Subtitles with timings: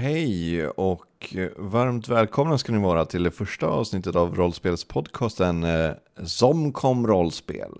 [0.00, 5.90] Hej och varmt välkomna ska ni vara till det första avsnittet av rollspelspodcasten eh,
[6.24, 7.70] Som kom rollspel.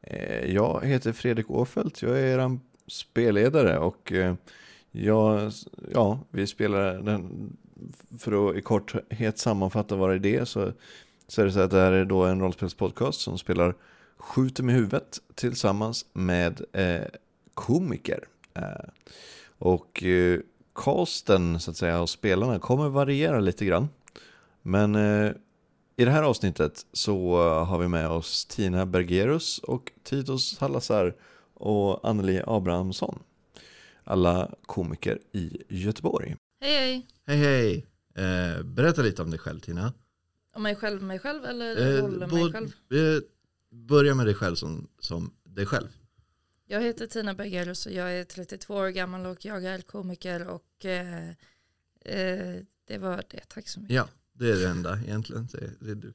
[0.00, 4.34] Eh, jag heter Fredrik Åfeldt, jag är er spelledare och eh,
[4.90, 5.52] jag,
[5.92, 7.52] ja, vi spelar den,
[8.18, 10.72] för att i korthet sammanfatta vad det är så,
[11.28, 13.74] så är det så att det här är då en rollspelspodcast som spelar
[14.16, 17.06] Skjuter med huvudet tillsammans med eh,
[17.54, 18.24] komiker.
[18.54, 18.88] Eh,
[19.58, 20.40] och eh,
[20.74, 23.88] casten så att säga och spelarna kommer variera lite grann.
[24.62, 25.32] Men eh,
[25.96, 31.14] i det här avsnittet så har vi med oss Tina Bergerus och Titus Salazar
[31.54, 33.18] och Anneli Abrahamsson.
[34.04, 36.36] Alla komiker i Göteborg.
[36.60, 37.06] Hej hej!
[37.26, 37.86] Hej hej!
[38.24, 39.92] Eh, berätta lite om dig själv Tina.
[40.54, 42.66] Om mig själv, mig själv eller Eh, rollen mig själv?
[42.66, 43.22] eh,
[43.70, 45.88] börja med dig själv som, som dig själv.
[46.66, 50.84] Jag heter Tina Bergerus och jag är 32 år gammal och jag är komiker och
[50.84, 51.28] eh,
[52.04, 52.56] eh,
[52.86, 53.48] det var det.
[53.48, 53.96] Tack så mycket.
[53.96, 55.48] Ja, det är det enda egentligen.
[55.52, 56.12] Det är, du.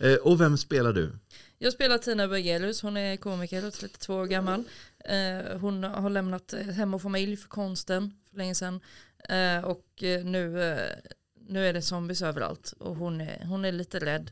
[0.00, 1.12] Eh, och vem spelar du?
[1.58, 4.64] Jag spelar Tina Bergerus, hon är komiker och 32 år gammal.
[4.98, 8.80] Eh, hon har lämnat hem och familj för konsten för länge sedan.
[9.28, 9.86] Eh, och
[10.24, 10.96] nu, eh,
[11.48, 14.30] nu är det zombies överallt och hon är, hon är lite rädd.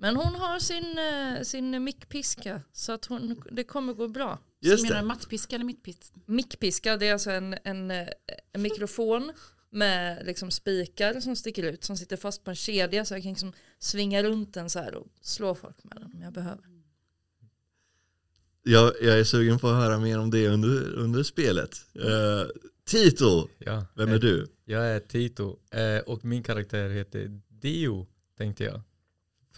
[0.00, 4.38] Men hon har sin, eh, sin mickpiska så att hon, det kommer gå bra.
[4.60, 6.20] Just Menar du mattpiska eller mittpiska?
[6.26, 8.08] Mickpiska det är alltså en, en, eh,
[8.52, 9.32] en mikrofon
[9.70, 13.32] med liksom spikar som sticker ut som sitter fast på en kedja så jag kan
[13.32, 16.64] liksom svinga runt den så här och slå folk med den om jag behöver.
[18.62, 21.70] Jag, jag är sugen på att höra mer om det under, under spelet.
[21.94, 22.46] Eh,
[22.84, 24.46] Tito, Ja, vem eh, är du?
[24.64, 28.80] Jag är Tito eh, och min karaktär heter Dio tänkte jag.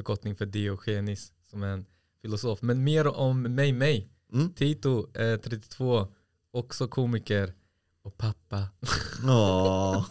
[0.00, 1.84] Förkortning för Diogenes som är en
[2.22, 2.62] filosof.
[2.62, 4.08] Men mer om mig, mig.
[4.32, 4.52] Mm.
[4.52, 6.08] Tito, eh, 32,
[6.50, 7.52] också komiker
[8.02, 8.68] och pappa.
[9.24, 10.06] Åh,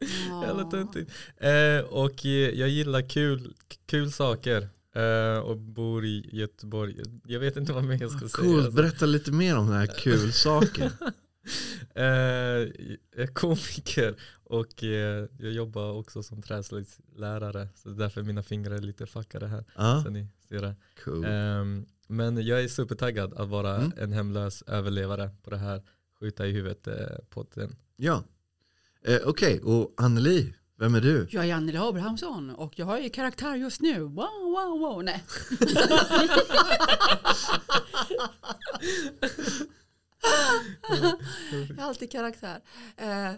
[0.42, 1.10] Jävla töntigt.
[1.36, 3.54] Eh, och eh, jag gillar kul,
[3.86, 7.02] kul saker eh, och bor i Göteborg.
[7.26, 8.28] Jag vet inte vad mer jag ska säga.
[8.28, 8.82] coolt, alltså.
[8.82, 10.90] berätta lite mer om den här kul saken.
[11.94, 12.68] Eh, jag
[13.12, 17.68] är komiker och eh, jag jobbar också som träslöjdslärare.
[17.74, 19.64] Så därför mina fingrar är lite fuckade här.
[19.76, 20.74] Ja, Så ni ser det.
[21.04, 21.24] cool.
[21.24, 23.92] Ehm, men jag är supertaggad att vara Mm.
[23.98, 25.82] en hemlös överlevare på det här
[26.20, 26.94] skjuta i huvudet eh,
[27.30, 27.76] podden.
[27.96, 28.22] Ja,
[29.04, 31.26] eh, okej, och Anneli, vem är du?
[31.30, 34.00] Jag är Anneli Abrahamsson och jag har ju karaktär just nu.
[34.00, 35.04] Wow, wow, wow.
[35.04, 35.24] Nej.
[41.68, 42.60] jag har alltid karaktär.
[42.96, 43.32] Eh,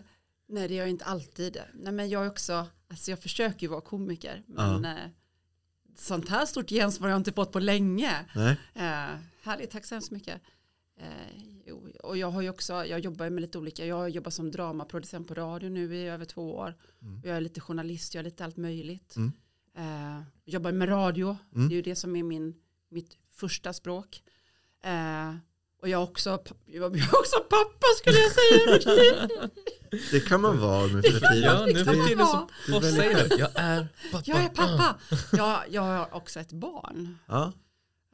[0.49, 1.59] nej, det gör jag inte alltid.
[1.75, 4.43] Nej, men jag är också, alltså jag försöker ju vara komiker.
[4.47, 5.09] Men eh,
[5.97, 8.25] sånt här stort gensvar har jag inte fått på länge.
[8.34, 8.56] Nej?
[8.75, 10.41] Eh, härligt, tack så hemskt mycket.
[10.97, 14.51] Eh, och jag har ju också, jag jobbar med lite olika, jag har jobbat som
[14.51, 16.75] dramaproducent på radio nu i över två år.
[17.03, 17.21] Mm.
[17.25, 19.16] Jag är lite journalist, jag är lite allt möjligt.
[19.16, 19.33] Mm.
[19.77, 21.69] Eh, jobbar med radio, Mm.
[21.69, 22.55] det är ju det som är min,
[22.89, 24.22] mitt första språk.
[24.84, 25.34] Eh,
[25.84, 29.39] och jag är också, jag är också pappa skulle jag säga.
[30.11, 31.43] Det kan man vara nu för tiden.
[31.43, 32.27] Ja, nu kan för man tiden
[32.67, 33.37] så säger du?
[33.37, 34.22] Jag är pappa.
[34.27, 34.97] jag är pappa.
[35.33, 37.19] Jag, jag har också ett barn.
[37.27, 37.53] Ja,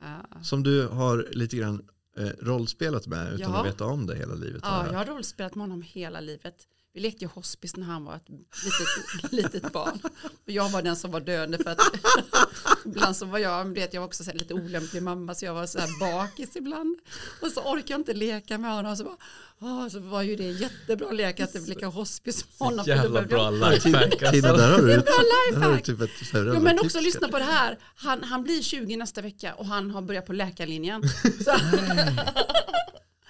[0.02, 1.82] Eh, som du har lite grann
[2.18, 3.60] eh, rollspelat med utan Ja.
[3.60, 4.60] att veta om det hela livet.
[4.64, 4.94] Ja, jag.
[4.94, 6.54] jag har rollspelat med honom hela livet.
[6.92, 10.00] Vi lekte ju hospice när han var ett litet, litet barn.
[10.22, 11.78] Och jag var den som var döende för att
[12.84, 15.66] ibland så var jag, vet, jag var också så lite olämplig mamma så jag var
[15.66, 16.98] så här bakis ibland.
[17.42, 18.96] Och så orkade jag inte leka med honom.
[18.96, 19.16] Så, bara,
[19.60, 22.84] åh, så var ju det en jättebra lek att leka hospice med honom.
[22.86, 24.40] Jävla bra lifehack alltså.
[24.40, 25.84] där har du, Det är ett, bra där har du lifehack.
[25.84, 27.78] typ ett Ja, men också lyssna på det här.
[27.94, 31.02] Han, han blir 20 nästa vecka och han har börjat på läkarlinjen.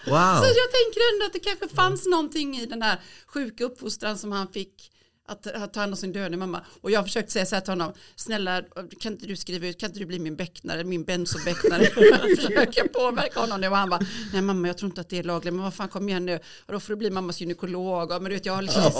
[0.06, 4.18] Wow, Så jag tänker ändå att det kanske fanns någonting i den här sjuka uppfostran
[4.18, 4.90] som han fick
[5.30, 6.60] att, att ta hand om sin döende mamma.
[6.80, 8.62] Och jag har försökt säga så här till honom, snälla
[9.00, 11.82] kan inte du skriva ut, kan inte du bli min becknare, min benzobecknare?
[11.96, 14.00] Jag försöker påverka honom nu och han bara,
[14.32, 16.38] nej mamma jag tror inte att det är lagligt, men vad fan kom igen nu,
[16.66, 18.82] och då får du bli mammas gynekolog, och, men du vet jag har liksom,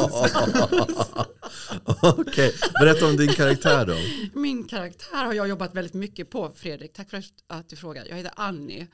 [2.03, 2.55] okej.
[2.81, 3.97] Berätta om din karaktär då.
[4.41, 8.17] min karaktär har jag jobbat väldigt mycket på Fredrik, tack för att du frågar, jag
[8.17, 8.87] heter Annie.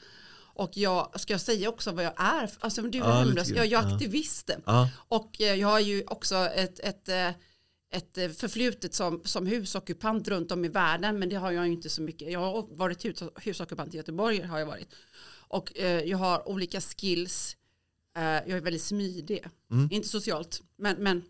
[0.57, 3.69] Och jag ska jag säga också vad jag är, alltså du är Ja, hemlös, grann.
[3.69, 4.51] jag är aktivist.
[4.67, 7.29] Ja, Och eh, jag har ju också ett, ett, eh,
[7.91, 11.19] ett eh, förflutet som, som husockupant runt om i världen.
[11.19, 12.33] Men det har jag ju inte så mycket.
[12.33, 14.43] Jag har varit hus, husockupant i Göteborg.
[14.43, 14.89] har jag varit.
[15.49, 17.57] Och eh, jag har olika skills.
[18.17, 19.45] Eh, jag är väldigt smidig.
[19.71, 19.89] Mm.
[19.93, 21.23] Inte socialt, men, men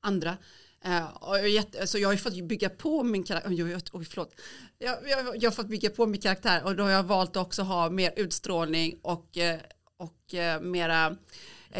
[0.00, 0.36] andra.
[0.84, 3.50] Eh, och jag, är jätte, så jag har ju fått bygga på min karaktär.
[3.92, 4.40] Oj, förlåt.
[4.78, 7.62] Jag, jag, jag har fått bygga på min karaktär och då har jag valt också
[7.62, 9.60] ha mer utstrålning och, eh,
[9.96, 11.16] och eh, mera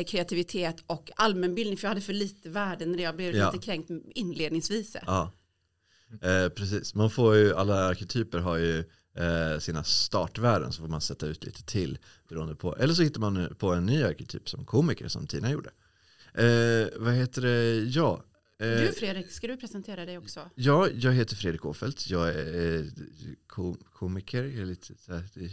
[0.07, 1.77] kreativitet och allmänbildning.
[1.79, 3.53] För jag hade för lite värden när jag blev Ja.
[3.53, 4.97] lite kränkt inledningsvis.
[5.07, 5.33] Ja,
[6.23, 6.95] eh, precis.
[6.95, 8.79] Man får ju, alla arketyper har ju
[9.17, 11.99] eh, sina startvärden så får man sätta ut lite till
[12.29, 12.77] beroende på.
[12.77, 15.71] Eller så hittar man på en ny arketyp som komiker som Tina gjorde.
[16.35, 17.75] Eh, vad heter det?
[17.75, 18.25] Ja.
[18.61, 20.51] Eh, Du Fredrik, ska du presentera dig också?
[20.55, 22.11] Ja, jag heter Fredrik Åfeldt.
[22.11, 22.85] Jag är eh,
[23.47, 24.45] ko komiker.
[24.45, 25.51] Jag är lite så här, är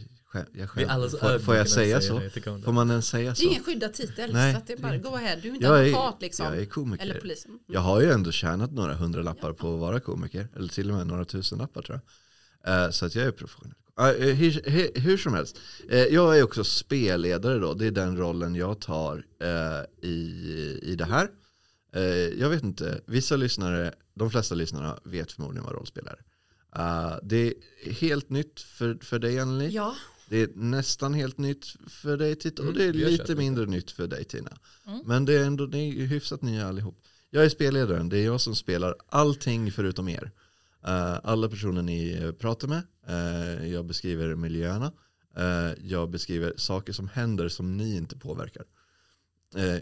[0.54, 2.22] jag är alldeles får, får jag säga så?
[2.66, 3.44] Får man ens säga Det är så?
[3.44, 5.36] ingen skyddad titel, Nej, så att det är bara go ahead.
[5.42, 6.46] Du är inte Jag är, advokat liksom.
[6.46, 7.04] jag är komiker.
[7.04, 7.46] eller polis.
[7.46, 7.60] Mm.
[7.68, 10.48] Jag har ju ändå tjänat några hundralappar på att vara komiker.
[10.56, 12.00] Eller till och med några tusenlappar tror
[12.64, 12.86] jag.
[12.86, 13.76] Eh, Så att jag är professionell.
[14.00, 14.06] Eh,
[14.36, 15.60] Hur, hur, hur som helst.
[15.90, 17.74] Eh, Jag är också spelledare då.
[17.74, 19.26] Det är den rollen jag tar
[20.02, 20.10] i,
[20.84, 21.30] i det här.
[21.96, 22.02] Eh,
[22.40, 26.20] Jag vet inte, vissa lyssnare, de flesta lyssnarna vet förmodligen vad rollspel är.
[26.76, 27.54] Eh, Det
[27.86, 29.70] är helt nytt för, för dig Anneli.
[29.70, 29.96] Ja,
[30.30, 33.36] Det är nästan helt nytt för dig Titta och Mm, det är lite lite.
[33.36, 34.58] mindre nytt för dig Tina.
[34.88, 35.02] Mm.
[35.06, 37.02] Men det är ändå det är hyfsat nya allihop.
[37.30, 40.32] Jag är spelledaren, det är jag som spelar allting förutom er.
[40.88, 42.84] Eh, alla personer ni pratar med,
[43.72, 44.92] jag beskriver miljöerna,
[45.82, 48.64] jag beskriver saker som händer som ni inte påverkar.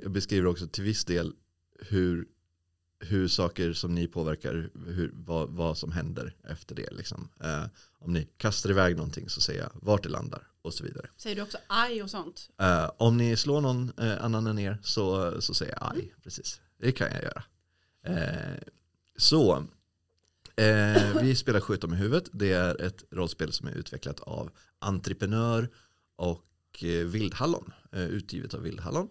[0.04, 1.34] Jag beskriver också till viss del
[1.88, 2.28] hur,
[3.00, 6.92] hur saker som ni påverkar, hur, vad, vad som händer efter det.
[6.92, 7.30] Liksom.
[7.44, 7.66] Eh,
[8.00, 11.10] om ni kastar iväg någonting så säger jag vart det landar och så vidare.
[11.18, 12.50] säger du också aj och sånt?
[12.58, 16.14] Eh, om ni slår någon eh, annan än er så, så säger jag aj.
[16.24, 16.62] Precis.
[16.78, 17.44] Det kan jag göra.
[18.04, 18.58] Eh,
[19.18, 19.68] så,
[20.56, 22.30] eh, vi spelar Skjuta med huvudet.
[22.31, 25.70] Det är ett rollspel som är utvecklat av Entreprenör
[26.16, 27.74] och eh, Vildhallon.
[27.92, 29.10] Utgivet av Vildhallon.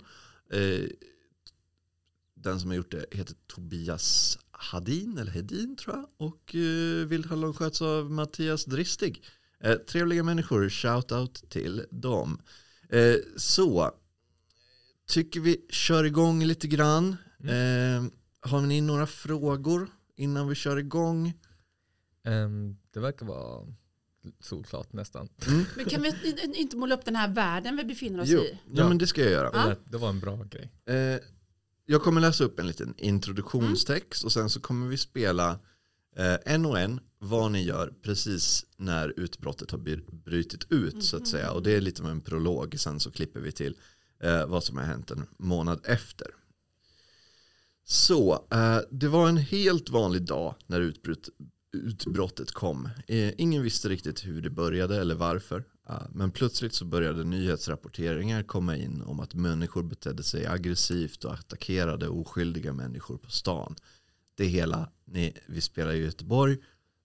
[2.42, 6.06] Den som har gjort det heter Tobias Hadin, eller Hedin tror jag.
[6.16, 9.24] Och eh, Vildhallon sköts av Mattias Dristig.
[9.60, 12.40] Eh, trevliga människor, shout out till dem.
[12.88, 13.90] Eh, så,
[15.06, 17.16] tycker vi kör igång lite grann.
[17.44, 18.04] Eh,
[18.40, 21.32] har ni några frågor innan vi kör igång?
[22.24, 23.66] Ehm, det verkar vara
[24.40, 25.28] solklart nästan.
[25.76, 28.58] Men kan vi inte- inte måla upp den här världen vi befinner oss Jo, i?
[28.74, 29.50] ja, men det ska jag göra.
[29.50, 30.72] Det, lät- det var en bra grej.
[30.86, 31.20] Eh,
[31.90, 35.58] jag kommer läsa upp en liten introduktionstext och sen så kommer vi spela
[36.16, 39.78] eh, en och en vad ni gör precis när utbrottet har
[40.24, 41.50] brutit ut så att säga.
[41.50, 42.80] Och det är lite av en prolog.
[42.80, 43.76] Sen så klipper vi till
[44.22, 46.26] eh, vad som har hänt en månad efter.
[47.84, 51.28] Så, eh, det var en helt vanlig dag när utbrott,
[51.72, 52.88] utbrottet kom.
[53.06, 55.64] Eh, ingen visste riktigt hur det började eller varför.
[56.12, 62.08] Men plötsligt så började nyhetsrapporteringar komma in om att människor betedde sig aggressivt och attackerade
[62.08, 63.76] oskyldiga människor på stan.
[64.34, 66.56] Det hela, ni, vi spelar i Göteborg,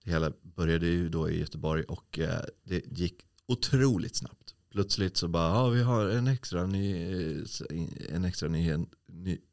[0.04, 3.14] det hela började ju då i Göteborg och eh, det gick
[3.46, 4.54] otroligt snabbt.
[4.72, 7.44] Plötsligt så bara, ja vi har en extra, ny, eh,
[8.08, 8.86] en extra, ny,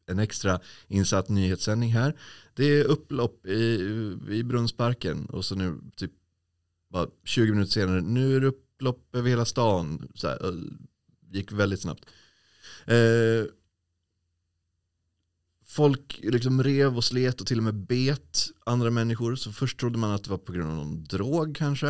[0.05, 2.19] en extra insatt nyhetssändning här.
[2.53, 3.61] Det är upplopp i,
[4.29, 6.11] i Brunnsparken och så nu typ
[6.89, 8.47] bara 20 minuter senare, nu är det
[8.81, 10.07] upplopp över hela stan.
[10.15, 10.53] Så här,
[11.31, 12.05] gick väldigt snabbt.
[12.85, 13.45] Eh,
[15.65, 19.35] folk liksom rev och slet och till och med bet andra människor.
[19.35, 21.87] Så först trodde man att det var på grund av någon drog kanske.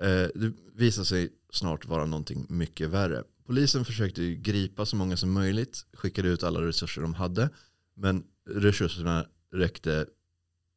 [0.00, 3.24] Eh, det visade sig snart vara någonting mycket värre.
[3.46, 7.50] Polisen försökte ju gripa så många som möjligt, skickade ut alla resurser de hade.
[7.94, 10.06] Men resurserna räckte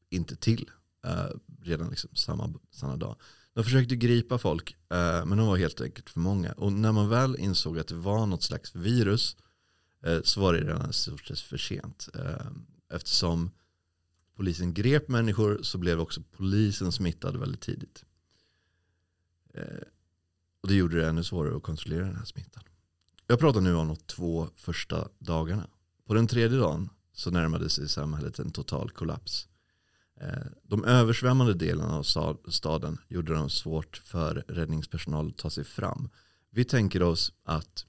[0.09, 0.69] inte till
[1.05, 1.29] eh,
[1.61, 3.15] redan liksom samma, samma dag.
[3.55, 6.51] De försökte gripa folk, eh, men de var helt enkelt för många.
[6.51, 9.37] Och när man väl insåg att det var något slags virus
[10.03, 12.09] eh, så var det redan i stort sett för sent.
[12.13, 12.47] Eh,
[12.93, 13.51] eftersom
[14.35, 18.05] polisen grep människor så blev också polisen smittad väldigt tidigt.
[19.53, 19.87] Eh,
[20.61, 22.63] och det gjorde det ännu svårare att kontrollera den här smittan.
[23.27, 25.67] Jag pratar nu om de två första dagarna.
[26.05, 29.47] På den tredje dagen så närmade sig samhället en total kollaps.
[30.21, 32.03] Eh, de översvämmade delarna av
[32.47, 36.09] staden gjorde det svårt för räddningspersonal att ta sig fram.
[36.51, 37.85] Vi tänker oss att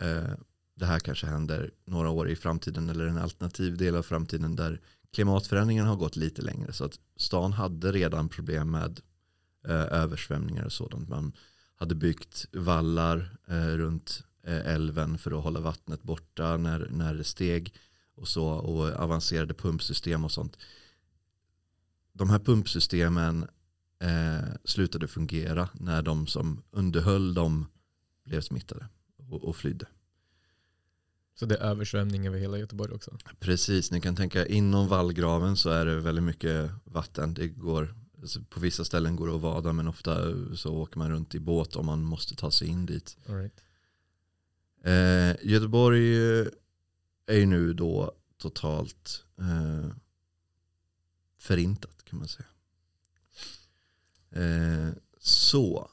[0.00, 0.34] eh,
[0.74, 4.80] det här kanske händer några år i framtiden eller en alternativ del av framtiden där
[5.12, 6.72] klimatförändringen har gått lite längre.
[6.72, 9.00] Så att stan hade redan problem med
[9.68, 11.08] eh, översvämningar och sådant.
[11.08, 11.32] Man
[11.74, 17.24] hade byggt vallar eh, runt eh, älven för att hålla vattnet borta när, när det
[17.24, 17.74] steg
[18.16, 20.56] och så och avancerade pumpsystem och sånt.
[22.20, 23.48] De här pumpsystemen
[23.98, 27.66] eh, slutade fungera när de som underhöll dem
[28.24, 29.86] blev smittade och, och flydde.
[31.34, 33.18] Så det är översvämning över hela Göteborg också.
[33.38, 37.34] Precis, ni kan tänka inom vallgraven så är det väldigt mycket vatten.
[37.34, 40.16] Det går, alltså på vissa ställen går det att vada men ofta
[40.56, 43.16] så åker man runt i båt om man måste ta sig in dit.
[43.28, 43.60] All right.
[44.84, 46.16] Eh, Göteborg
[47.26, 49.90] är ju nu då totalt eh,
[51.40, 52.48] förintat kan man säga.
[54.30, 55.90] Eh, så,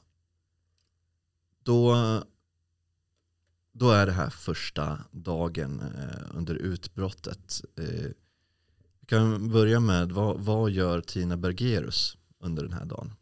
[1.64, 1.96] då,
[3.72, 7.62] då är det här första dagen eh, under utbrottet.
[7.76, 8.12] Eh,
[9.00, 13.14] vi kan börja med, vad, vad gör Tina Bergerus under den här dagen?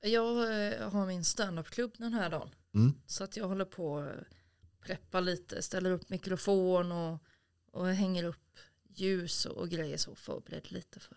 [0.00, 2.50] Jag eh, har min standupklubb den här dagen.
[2.74, 2.92] Mm.
[3.06, 7.18] Så att jag håller på att preppa lite, ställer upp mikrofon och,
[7.70, 11.16] och hänger upp ljus och, och grejer så förberedd lite för,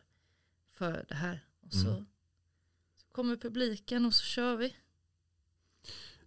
[0.77, 1.45] för det här.
[1.61, 2.05] Och så, Mm.
[2.97, 4.75] så kommer publiken och så kör vi.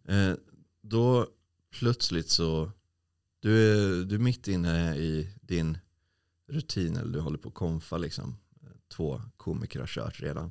[0.05, 0.35] Eh,
[0.81, 1.29] då
[1.71, 2.73] plötsligt så,
[3.41, 5.79] du är, du är mitt inne i din
[6.47, 8.37] rutin, eller du håller på att konfa liksom.
[8.89, 10.51] Två komiker har kört redan.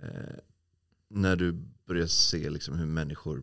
[0.00, 0.36] Eh,
[1.08, 1.52] när du
[1.84, 3.42] börjar se liksom hur människor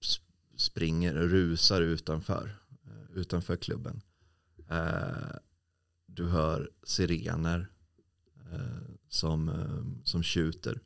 [0.00, 0.22] sp-
[0.56, 4.02] springer och rusar utanför, eh, utanför klubben.
[4.68, 5.36] Eh,
[6.06, 7.69] du hör sirener
[9.08, 10.80] som, eh, som tjuter.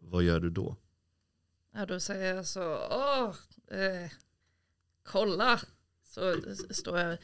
[0.00, 0.76] Vad gör du då?
[1.74, 3.34] Ja, då säger jag så, åh,
[3.78, 4.10] eh,
[5.02, 5.60] kolla.
[6.04, 6.36] Så
[6.70, 7.18] står jag,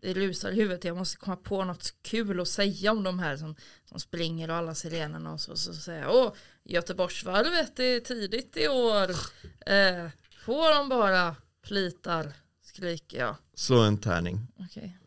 [0.00, 3.36] det rusar i huvudet, jag måste komma på något kul att säga om de här
[3.36, 5.32] som, som springer och alla sirenerna.
[5.32, 6.32] Och så, så säger jag, åh,
[6.64, 9.10] Göteborgsvarvet är tidigt i år.
[9.66, 10.10] Eh,
[10.44, 12.32] får de bara plitar,
[12.62, 13.36] skriker jag.
[13.54, 14.46] Slå en tärning.
[14.56, 14.98] Okej.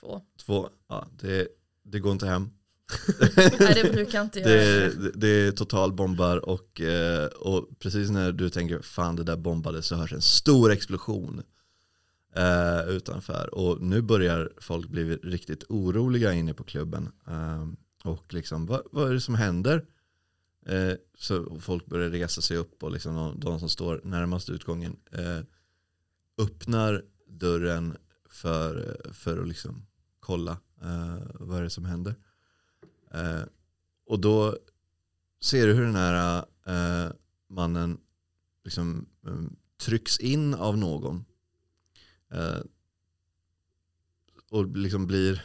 [0.00, 0.22] Två.
[0.36, 1.48] Två, ja, det,
[1.86, 2.50] det går inte hem.
[3.60, 5.10] Nej, det brukar inte göra Det, det.
[5.14, 9.82] det, är total bombar och, eh, och precis när du tänker fan det där bombade
[9.82, 11.42] så hörs en stor explosion
[12.36, 13.54] eh, utanför.
[13.54, 17.12] Och nu börjar folk bli riktigt oroliga inne på klubben.
[17.28, 17.66] Eh,
[18.04, 19.84] och liksom, vad, vad är det som händer?
[20.66, 24.96] Eh, så folk börjar resa sig upp och liksom de, de som står närmast utgången
[25.12, 25.40] eh,
[26.38, 27.96] öppnar dörren
[28.30, 29.86] för, för att liksom
[30.20, 32.14] kolla Eh, vad är det som händer.
[33.10, 33.42] Eh,
[34.06, 34.58] och då
[35.40, 37.12] ser du hur den här eh,
[37.48, 37.98] mannen
[38.64, 39.06] liksom
[39.80, 41.24] trycks in av någon.
[44.50, 45.44] Och liksom blir,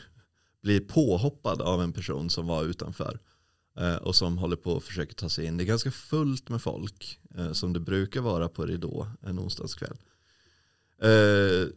[0.62, 3.20] blir påhoppad av en person som var utanför.
[4.02, 5.58] Och som håller på att försöka ta sig in.
[5.58, 7.20] Det är ganska fullt med folk.
[7.54, 9.98] Som det brukar vara på Ridå en onsdagskväll.
[10.98, 11.68] Eh,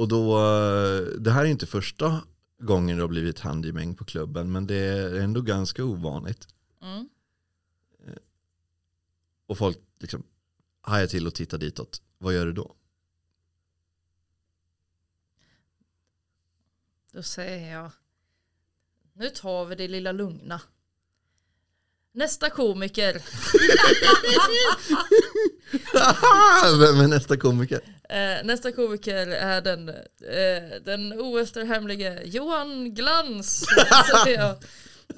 [0.00, 2.24] och då, eh, det här är inte första
[2.58, 4.52] gången det har blivit handgemäng på klubben.
[4.52, 6.48] Men det är ändå ganska ovanligt.
[6.82, 7.08] Mm.
[9.46, 10.22] Och folk liksom
[10.80, 12.02] hajar till och tittar ditåt.
[12.18, 12.74] Vad gör du då?
[17.12, 17.90] Då säger jag,
[19.12, 20.60] nu tar vi det lilla lugna.
[22.12, 23.12] Nästa komiker,
[26.78, 27.99] Vem är nästa komiker?
[28.10, 33.64] Eh, nästa komiker är den, eh, den oefterhärmlige Johan Glans.
[34.26, 34.56] jag.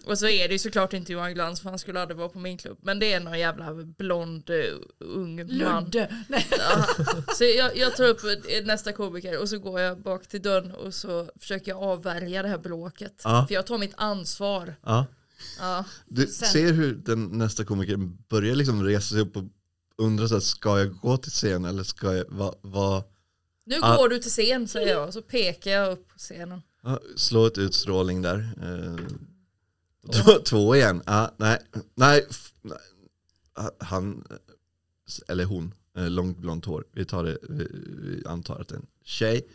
[0.05, 2.39] Och så är det ju såklart inte Johan Glans för han skulle aldrig vara på
[2.39, 2.79] min klubb.
[2.83, 4.65] Men det är någon jävla blond uh,
[4.99, 5.47] ung man.
[5.85, 6.25] Ludde.
[6.29, 6.47] Nej.
[6.51, 6.87] Ja.
[7.35, 10.73] Så jag, jag tar upp eh, nästa komiker och så går jag bak till dörren
[10.73, 13.21] och så försöker jag avvärja det här bråket.
[13.25, 13.45] Ja.
[13.49, 14.75] För jag tar mitt ansvar.
[14.83, 15.07] Ja.
[15.59, 15.85] Ja.
[16.07, 17.97] Du Sen- ser hur den nästa komiker
[18.29, 19.45] börjar liksom resa sig upp och
[20.03, 23.03] undrar så här, ska jag gå till scen eller ska jag, vad, vad,
[23.65, 23.97] Nu Ja.
[23.97, 26.63] går du till scen säger jag och så pekar jag upp på scenen.
[26.83, 28.49] ja, slå ett utstrålning där.
[28.63, 29.07] Eh,
[30.13, 32.27] två, två igen, ja, nej, nej,
[32.63, 32.77] nej.
[33.55, 34.25] Ha- han,
[35.29, 38.87] eller hon, eh, långt blont hår, vi tar det, vi, antar att det är en
[39.05, 39.47] tjej.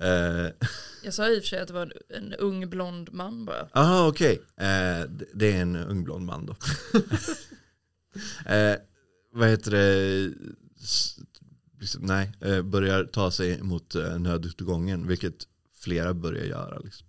[0.00, 0.46] Eh,
[1.04, 1.92] Jag sa i och för sig att det var en,
[2.24, 3.68] en ung blond man bara.
[3.72, 4.42] Aha, okej.
[4.56, 6.56] Eh, det- det är en ung blond man då.
[8.46, 8.76] eh,
[9.32, 10.32] vad heter det?
[11.80, 16.78] Liksom, nej, eh, börjar ta sig mot eh, nödutgången, vilket flera börjar göra.
[16.78, 17.06] Liksom.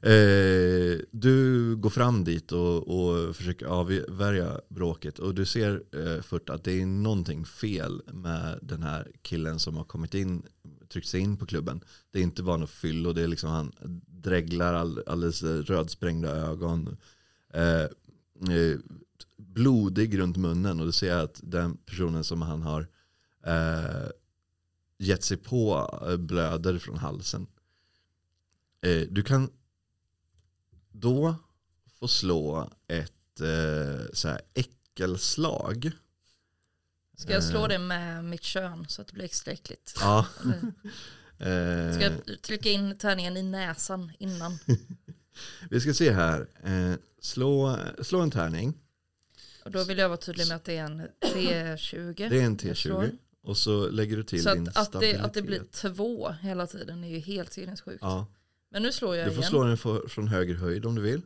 [0.00, 6.64] Eh, du går fram dit och, och försöker avvärja bråket och du ser eh, att
[6.64, 10.42] det är någonting fel med den här killen som har kommit in,
[10.88, 11.80] tryckt sig in på klubben.
[12.10, 13.72] Det är inte bara något fyll och det är liksom han
[14.06, 16.96] dreglar all, alldeles rödsprängda ögon.
[17.52, 17.82] Eh,
[18.54, 18.78] eh
[19.56, 22.88] blodig runt munnen och du ser att den personen som han har
[23.46, 24.08] eh,
[24.98, 27.46] gett sig på eh, blöder från halsen.
[28.82, 29.50] Eh, du kan
[30.92, 31.34] då
[32.00, 35.90] få slå ett eh, så här äckelslag.
[37.16, 37.68] Ska jag slå Eh.
[37.68, 39.94] det med mitt kön så att det blir extra äckligt?
[40.00, 40.26] Ja.
[41.38, 44.58] Eh, Ska jag trycka in tärningen i näsan innan?
[45.70, 46.48] vi ska se här.
[47.20, 48.74] Slå, slå en tärning.
[49.66, 52.28] Och då vill jag vara tydlig med att det är en T20.
[52.28, 53.02] Det är en jag slår.
[53.02, 53.18] T20.
[53.42, 55.20] Och så lägger du till Så din att, det, stabilitet.
[55.24, 57.98] att det blir två hela tiden är ju helt sinnessjukt.
[58.00, 58.26] Ja,
[58.70, 59.50] Men nu slår jag du får igen.
[59.50, 61.22] slå den för, från höger höjd om du vill.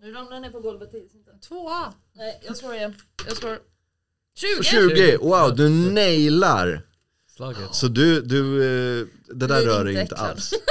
[0.00, 0.90] Nu ramlar den ner på golvet.
[1.48, 1.94] Tvåa.
[2.12, 2.94] Nej, jag slår igen.
[3.26, 3.58] Jag slår
[4.34, 4.62] 20!
[4.62, 5.16] 20!
[5.16, 6.86] Wow, du nailar!
[7.36, 7.74] Slaget.
[7.74, 10.52] Så du, du eh, det där är rör inte dig inte alls.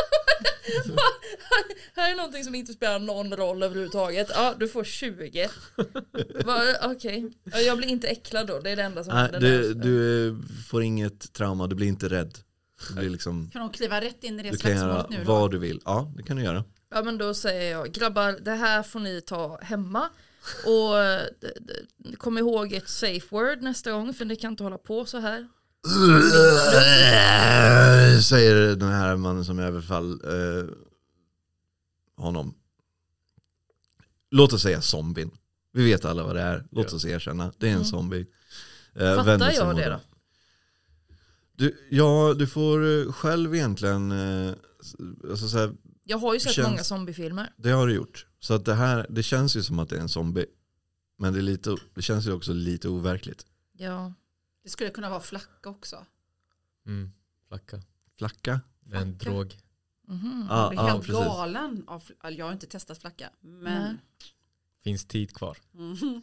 [1.95, 4.31] Här är någonting som inte spelar någon roll överhuvudtaget.
[4.33, 5.49] Ja, du får 20.
[6.45, 8.59] Va, Okej, ja, jag blir inte äcklad då.
[8.59, 10.35] Det är det enda som Nej, händer du, du eh,
[10.69, 12.37] får inget trauma, du blir inte rädd.
[12.89, 15.25] Du, blir liksom, Kan hon kliva rätt in i det du kan göra slagsmålet nu
[15.25, 15.31] då?
[15.33, 15.81] vad du vill.
[15.85, 16.63] Ja, det kan du göra.
[16.93, 20.09] Ja men då säger jag, grabbar det här får ni ta hemma.
[20.65, 21.21] Och eh,
[22.17, 25.47] kom ihåg ett safe word nästa gång för ni kan inte hålla på så här.
[28.21, 30.65] Säger den här mannen som överfall eh,
[32.21, 32.55] honom.
[34.31, 35.31] Låt oss säga zombien.
[35.73, 36.67] Vi vet alla vad det är.
[36.71, 36.95] Låt Ja.
[36.95, 37.53] oss erkänna.
[37.57, 37.85] Det är en Mm.
[37.87, 38.25] zombie.
[38.95, 39.99] Eh, Fattar jag det då?
[41.55, 44.53] Du, ja, du får eh, själv egentligen, eh,
[45.29, 45.73] alltså så här,
[46.03, 47.53] Jag har ju sett Känns- många zombiefilmer.
[47.57, 48.27] det har du gjort.
[48.39, 50.45] Så att det här, det känns ju som att det är en zombie.
[51.17, 53.45] Men det, är lite, det känns ju också lite overkligt.
[53.73, 54.13] Ja.
[54.63, 56.05] Det skulle kunna vara flacka också.
[56.85, 57.11] Mm.
[57.47, 57.81] Flacka.
[58.17, 58.61] Flacka?
[58.91, 59.29] Är en Flacka.
[59.31, 59.57] drog.
[60.49, 61.25] Ja, jag blir ja, helt precis.
[61.25, 61.83] galen.
[61.87, 63.29] Av, jag har inte testat flacka.
[63.41, 63.97] Men Nej.
[64.83, 65.57] Finns tid kvar.
[65.71, 66.21] Mhm.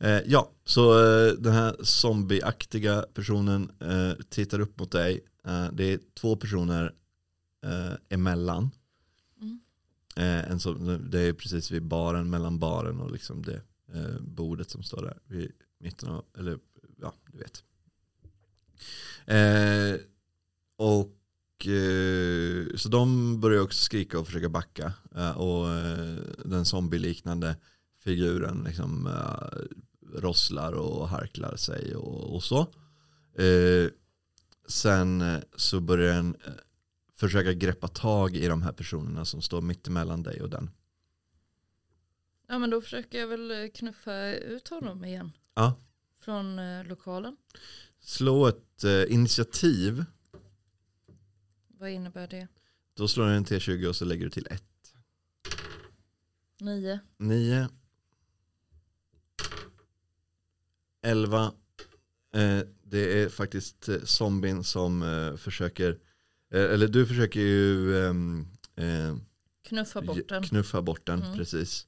[0.00, 5.24] Eh, ja, så eh, den här zombieaktiga personen eh, tittar upp mot dig.
[5.44, 6.94] Eh, det är två personer
[7.64, 8.70] eh, emellan.
[9.40, 9.60] Mm.
[10.16, 13.62] Eh, en som, det är precis vid baren, mellan baren och liksom det
[14.20, 16.58] bordet som står där vid mitten av, eller
[17.00, 17.64] ja, du vet.
[20.76, 21.16] Och
[22.76, 24.92] så de börjar också skrika och försöka backa.
[25.16, 27.56] Eh, och eh, den zombie-liknande
[28.04, 32.60] figuren liksom eh, rosslar och harklar sig och, och så.
[33.42, 33.90] Eh,
[34.68, 36.52] sen eh, så börjar den eh,
[37.14, 40.70] försöka greppa tag i de här personerna som står mitt emellan dig och den.
[42.48, 45.32] Ja men då försöker jag väl eh, knuffa ut honom igen.
[45.54, 45.74] Ja.
[46.20, 47.36] Från eh, lokalen.
[48.00, 50.04] Slå ett eh, initiativ.
[51.78, 52.48] Vad innebär det?
[52.94, 54.62] Då slår du en T20 och så lägger du till ett.
[56.60, 57.00] Nio.
[57.18, 57.68] 9
[61.02, 61.52] 11
[62.34, 65.90] eh, Det är faktiskt eh, zombien som eh, försöker
[66.52, 69.16] eh, Eller du försöker ju ehm, eh,
[69.68, 70.42] Knuffa bort den.
[70.42, 71.36] knuffa bort den Mm.
[71.36, 71.86] precis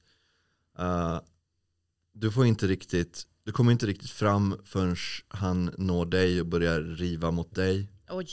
[2.13, 4.95] Du får inte riktigt Du kommer inte riktigt fram förrän
[5.27, 8.27] han når dig och börjar riva mot dig Oj.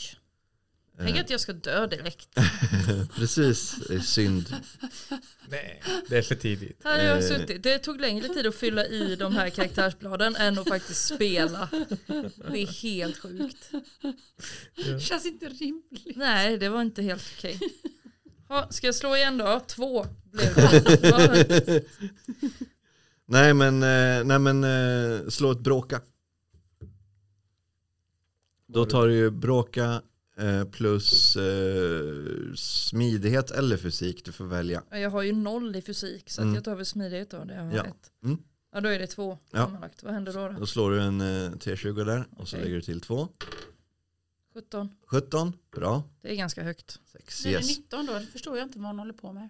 [0.98, 2.28] Tänk Eh, att jag ska dö direkt.
[3.16, 4.56] Precis, det är synd
[5.48, 6.80] Nej, det är för tidigt.
[6.84, 7.28] Här har jag Eh.
[7.28, 7.62] suttit.
[7.62, 11.68] Det tog längre tid att fylla i de här karaktärsbladen än att faktiskt spela.
[12.50, 13.70] Det är helt sjukt.
[15.00, 16.16] Känns inte rimligt.
[16.16, 17.60] Nej, det var inte helt okej.
[18.48, 19.60] Ja, ska jag slå igen då?
[19.66, 21.84] Två blev det.
[23.28, 26.00] Nej men, eh, nej, men slå ett bråka.
[28.66, 30.02] Då tar du ju bråka
[30.72, 34.82] plus eh, smidighet eller fysik, du får välja.
[34.90, 36.54] Jag har ju noll i fysik så att Mm.
[36.54, 37.44] jag tar väl smidighet då.
[37.44, 37.82] Det har jag Ja.
[37.82, 38.10] rätt.
[38.24, 38.38] Mm.
[38.72, 39.58] Ja, då är det två Ja.
[39.64, 40.02] sammanlagt.
[40.02, 40.48] Vad händer då?
[40.48, 40.58] då?
[40.58, 43.28] Då slår du en eh, T20 där och så lägger du till två.
[44.54, 44.90] 17.
[45.06, 46.02] 17, bra.
[46.22, 46.98] Det är ganska högt.
[47.12, 47.78] 6, Blir det yes.
[47.78, 48.12] 19 då?
[48.12, 49.48] Det förstår jag inte vad hon håller på med.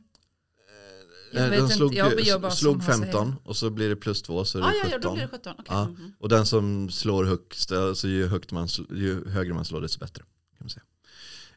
[1.32, 3.70] Jag Eh, vet Den inte, slog, jag gör bara slog som han 15 och så
[3.70, 5.00] blir det plus 2 så är det Ah, ja, ja, 17.
[5.00, 5.52] då blir det 17.
[5.58, 5.64] Okej.
[5.68, 5.84] Ja.
[5.88, 6.12] Mhm.
[6.18, 10.24] Och den som slår högst, alltså ju, högt man, ju högre man slår desto bättre.
[10.66, 10.84] Man säga.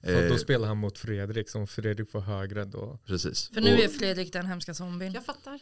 [0.02, 3.00] Och Eh, då spelar han mot Fredrik, så om Fredrik får högre då.
[3.06, 3.50] precis.
[3.54, 5.14] För nu och, är Fredrik den hemska zombien.
[5.14, 5.60] Jag fattar.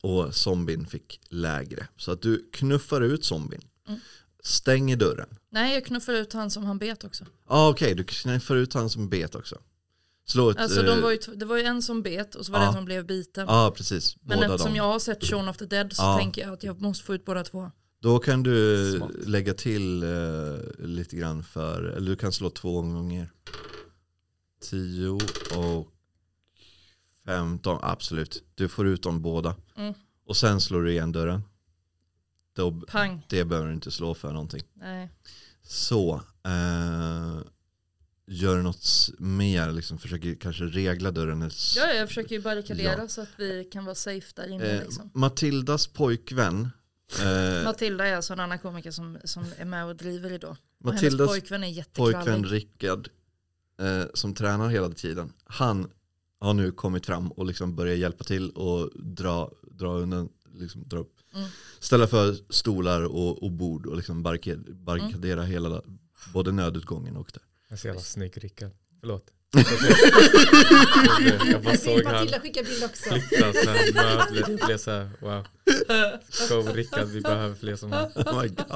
[0.00, 1.88] och zombien fick lägre.
[1.96, 3.62] Så att du knuffar ut zombien.
[3.88, 4.00] Mm.
[4.42, 5.28] Stänger dörren.
[5.50, 7.24] Nej, jag knuffar ut han som han bet också.
[7.24, 9.58] Ja ah, okej, du knuffar ut han som bet också.
[10.26, 10.56] Slå ett...
[10.58, 12.64] Alltså eh, de var ju, det var ju en som bet och så var det
[12.64, 12.68] Ja.
[12.68, 13.46] en som blev biten.
[13.48, 14.76] Ja precis, Men båda eftersom dem.
[14.76, 16.18] jag har sett Shaun of the Dead så Ja.
[16.18, 17.70] tänker jag att jag måste få ut båda två.
[18.00, 19.10] Då kan du Smart.
[19.26, 23.30] lägga till eh, lite grann för, eller du kan slå två gånger.
[24.62, 25.08] 10
[25.56, 25.88] och
[27.26, 28.44] 15, absolut.
[28.54, 29.56] Du får ut dem båda.
[29.76, 29.94] Mm.
[30.26, 31.42] Och sen slår du igen dörren.
[32.56, 33.26] Då, Pang.
[33.28, 34.62] det behöver du inte slå för någonting.
[34.74, 35.10] Nej.
[35.62, 37.40] Så, eh,
[38.26, 38.86] gör något
[39.18, 41.50] mer, liksom försöker kanske regla dörren.
[41.76, 43.08] Ja, jag försöker ju barrikadera Ja.
[43.08, 44.64] så att vi kan vara safe där inne.
[44.64, 45.10] eh, liksom.
[45.14, 46.68] Matildas pojkvän.
[47.18, 50.56] Eh, Matilda är alltså en annan komiker som, som är med och driver idag.
[50.84, 52.52] Och hennes Matildas pojkvän är pojkvän jättekvallig.
[52.52, 53.08] Rickard
[53.80, 55.32] eh, som tränar hela tiden.
[55.44, 55.90] Han
[56.38, 60.98] har nu kommit fram och liksom börjar hjälpa till och dra, dra undan liksom dra
[60.98, 61.16] upp.
[61.34, 61.48] Mm.
[61.80, 65.52] Ställa för stolar och, och bord och liksom barrikad- barrikadera Mm.
[65.52, 65.82] hela,
[66.32, 67.42] både nödutgången och där.
[67.68, 68.70] Jag så jävla snygg Rickard.
[69.00, 69.30] Förlåt.
[71.52, 73.10] Jag bara såg han Matilda skickar bild också.
[73.10, 74.44] flytta så här möbler.
[74.46, 75.46] Det blev så här, wow.
[76.48, 78.04] Show Rickard, vi behöver fler som han.
[78.14, 78.66] Oh my God.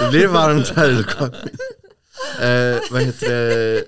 [0.00, 1.48] Det blir varmt här i lokalen.
[2.40, 3.84] Eh, vad heter det?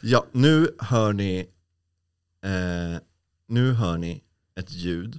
[0.00, 1.38] Ja, nu hör ni
[2.44, 3.00] eh,
[3.48, 4.22] Nu hör ni
[4.60, 5.18] ett ljud.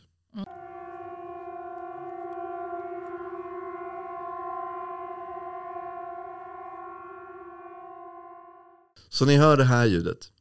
[9.13, 10.31] Så ni hör det här ljudet.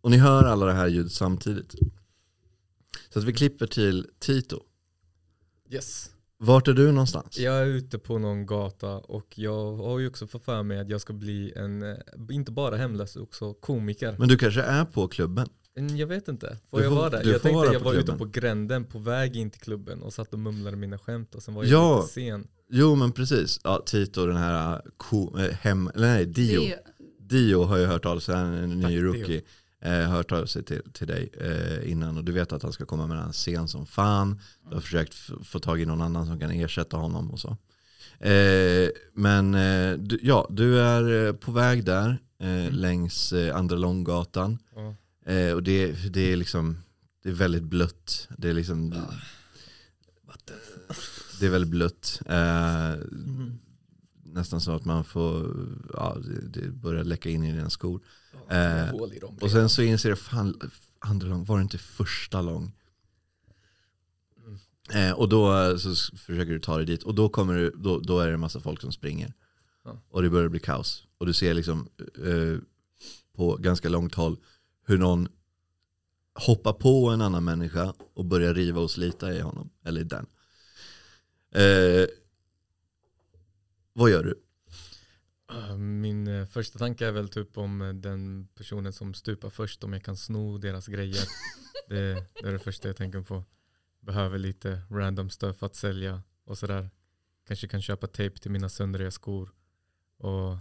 [0.00, 1.74] Och ni hör alla det här ljudet samtidigt.
[3.12, 4.60] Så att vi klipper till Tito.
[5.70, 6.10] Yes.
[6.38, 7.38] Vart är du någonstans?
[7.38, 10.88] Jag är ute på någon gata och jag har ju också fått för mig att
[10.88, 11.96] jag ska bli en, eh,
[12.30, 14.16] inte bara hemlös, också komiker.
[14.18, 15.48] Men du kanske är på klubben?
[15.74, 16.58] Men jag vet inte.
[16.70, 17.16] Får Du jag får- vara där?
[17.18, 18.18] Jag får tänkte vara jag var ute klubben.
[18.18, 21.54] på gränden på väg in till klubben och satt och mumlade mina skämt och sen
[21.54, 22.00] var jag Ja.
[22.00, 22.48] lite sen.
[22.72, 26.60] Jo men precis, ja, Tito den här äh, ko, äh, hem, eller nej, Dio.
[26.60, 26.78] Det
[27.30, 29.42] Dio har ju hört av sig, han är en ny rookie.
[29.82, 32.86] Eh, hört av sig till, till dig eh, innan och du vet att han ska
[32.86, 34.40] komma med den här scen som fan.
[34.68, 35.14] Du har försökt
[35.44, 37.56] få tag i någon annan som kan ersätta honom och så.
[38.26, 43.76] Eh, men eh, du, ja, du är eh, på väg där eh, längs eh, Andra
[43.76, 44.58] Långgatan.
[45.26, 46.78] Eh, och det, det är liksom,
[47.22, 48.28] det är väldigt blött.
[48.38, 48.94] Det är liksom,
[51.40, 52.20] det är väldigt blött.
[54.30, 55.56] Eh, Nästan så att man får,
[55.94, 58.00] ja, det, det börjar läcka in i dina skor.
[58.50, 59.38] Eh, i dem.
[59.40, 60.60] och sen så inser jag, fan,
[60.98, 62.72] andra lång, var det inte första lång?
[64.92, 67.98] Eh, och då eh, så försöker du ta dig dit och då, kommer du, då,
[67.98, 69.34] då är det en massa folk som springer.
[69.84, 70.02] Ja.
[70.10, 71.06] Och det börjar bli kaos.
[71.18, 71.88] Och du ser liksom
[72.24, 72.58] eh,
[73.36, 74.36] på ganska långt håll
[74.86, 75.28] hur någon
[76.34, 80.26] hoppar på en annan människa och börjar riva och slita i honom, eller i den.
[81.54, 82.06] Eh,
[84.00, 84.34] vad gör du?
[85.46, 89.84] Ah, Min eh, första tanke är väl typ om eh, den personen som stupar först,
[89.84, 91.24] om jag kan sno deras grejer.
[91.88, 93.44] det, det är det första jag tänker på.
[94.00, 96.90] Behöver lite random stuff att sälja och sådär.
[97.46, 99.50] Kanske kan köpa tejp till mina söndriga skor
[100.18, 100.56] och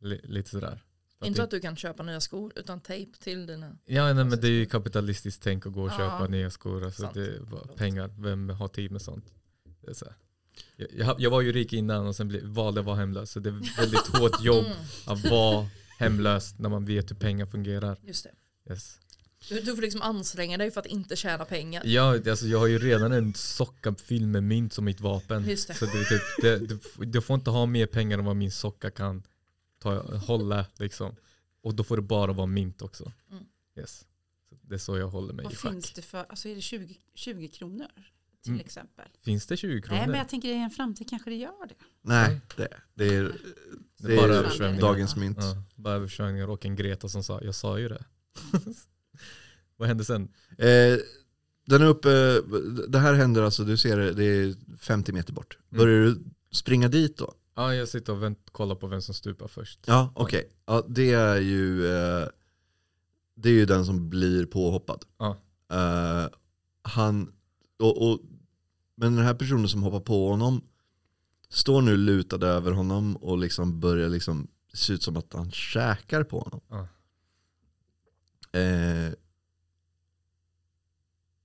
[0.00, 0.84] li, lite sådär.
[1.18, 3.78] För Inte det- att du kan köpa nya skor utan tejp till dina.
[3.84, 6.84] Ja nej, men det är ju kapitalistiskt tänk att gå och köpa nya skor.
[6.84, 7.14] Alltså Sant.
[7.14, 9.34] det är bara pengar, vem har tid med sånt?
[9.80, 10.14] Det är så här.
[10.76, 13.30] Jag, jag, jag var ju rik innan och sen blev, valde att vara hemlös.
[13.30, 17.46] Så det är väldigt hårt jobb Mm, att vara hemlös när man vet hur pengar
[17.46, 17.96] fungerar.
[18.02, 18.70] just det.
[18.72, 18.98] Yes.
[19.48, 21.82] Du, du får liksom anstränga dig för att inte tjäna pengar.
[21.86, 25.48] Ja, alltså jag har ju redan en socka fylld med mynt som mitt vapen.
[25.48, 25.74] Just det.
[25.74, 28.90] Så det, typ, det, du, du får inte ha mer pengar än vad min socka
[28.90, 29.22] kan
[29.82, 30.66] ta, hålla.
[30.78, 31.16] Liksom.
[31.62, 33.12] Och då får det bara vara mynt också.
[33.30, 33.44] Mm.
[33.78, 34.04] Yes.
[34.48, 35.72] Så det är så jag håller mig Vad i schack.
[35.72, 37.86] finns det för, alltså är det 20, 20 kronor
[38.44, 38.64] till Mm.
[38.66, 39.04] exempel?
[39.24, 39.98] Finns det 20 kronor?
[39.98, 41.74] Nej men jag tänker i en framtid kanske det gör det.
[42.02, 43.32] Nej, det, det är, Det
[43.98, 44.80] det är bara översvämningar.
[44.82, 45.38] dagens mynt.
[45.40, 48.04] Ja, bara översvämningar och en Greta som sa, jag sa ju det.
[49.76, 50.22] Vad hände sen?
[50.58, 50.98] Eh,
[51.66, 52.40] den är uppe,
[52.88, 55.58] det här händer alltså, du ser det, det är 50 meter bort.
[55.72, 55.84] Mm.
[55.84, 56.18] Börjar du
[56.50, 57.34] springa dit då?
[57.56, 59.80] Ja, jag sitter och vänt, kollar på vem som stupar först.
[59.86, 60.48] Ja, okej.
[60.66, 62.28] Ja, det är ju eh,
[63.34, 65.04] Det är ju den som blir påhoppad.
[65.18, 65.36] Ja.
[65.72, 66.28] Eh,
[66.82, 67.32] han,
[67.78, 68.20] och, och,
[68.94, 70.62] men den här personen som hoppar på honom
[71.48, 75.50] står nu lutad över honom och liksom börjar liksom det ser ut som att han
[75.50, 76.60] käkar på honom.
[76.68, 76.88] Ja.
[78.60, 79.12] Eh,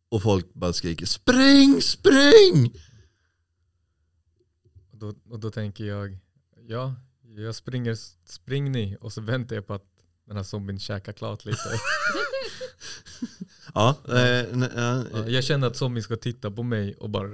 [0.10, 2.74] och folk bara skriker spring, spring!
[4.92, 6.18] Och då, och då tänker jag,
[6.68, 8.98] ja, jag springer, spring ni.
[9.02, 9.88] Och så väntar jag på att
[10.26, 11.60] den här zombien käkar klart lite.
[13.74, 17.28] Ja, eh, jag känner att zombien ska titta på mig och bara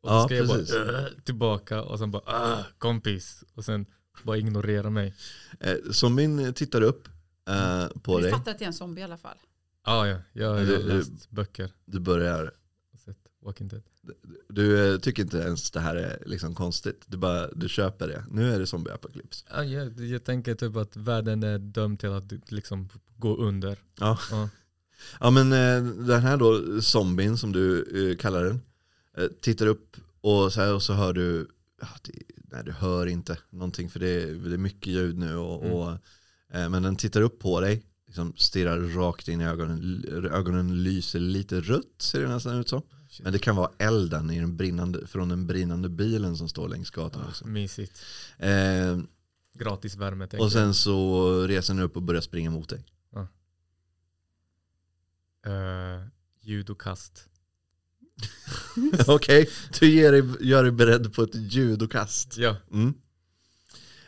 [0.00, 0.74] och Ja, ska jag precis.
[0.74, 3.44] bara tillbaka och sen bara ah, kompis.
[3.54, 3.86] Och sen
[4.22, 5.14] bara ignorera mig.
[5.60, 7.08] eh, zombien tittar upp
[7.48, 8.32] eh, på Du dig.
[8.32, 9.36] fattar att det är en zombie i alla fall.
[9.82, 11.70] Ah, ja, jag har Du- läst böcker.
[11.84, 12.52] Du börjar
[13.42, 13.82] Walking Dead.
[14.48, 17.02] Du eh, tycker inte ens det här är liksom konstigt.
[17.06, 18.24] Du, bara, du köper det.
[18.30, 19.44] Nu är det zombieapokalyps.
[19.50, 23.78] Ja, jag, jag tänker typ att världen är dömd till att liksom gå under.
[24.00, 24.18] Ja.
[24.30, 24.48] Ja.
[25.20, 28.60] Ja men eh, den här då, zombien som du eh, kallar den.
[29.18, 31.48] Eh, tittar upp och så, här, och så hör du,
[32.52, 35.36] nej du hör inte någonting för det, är- det är mycket ljud nu.
[35.36, 35.76] Och, Mm.
[35.76, 35.98] och,
[36.70, 40.04] men den tittar upp på dig, liksom stirrar rakt in i ögonen.
[40.32, 42.82] Ögonen lyser lite rött ser det nästan ut som.
[43.22, 46.90] Men det kan vara elden i den brinnande, från den brinnande bilen som står längs
[46.90, 47.20] gatan.
[47.24, 47.46] Ja, också.
[47.46, 48.00] mysigt.
[48.38, 48.98] Eh,
[49.58, 52.84] Gratis värme Och sen så reser den upp och börjar springa mot dig.
[55.44, 56.06] Eh,
[56.40, 57.28] judokast.
[59.08, 59.48] Okej,
[59.80, 62.36] du ger dig, gör dig beredd på ett judokast.
[62.38, 62.94] Ja, Mm.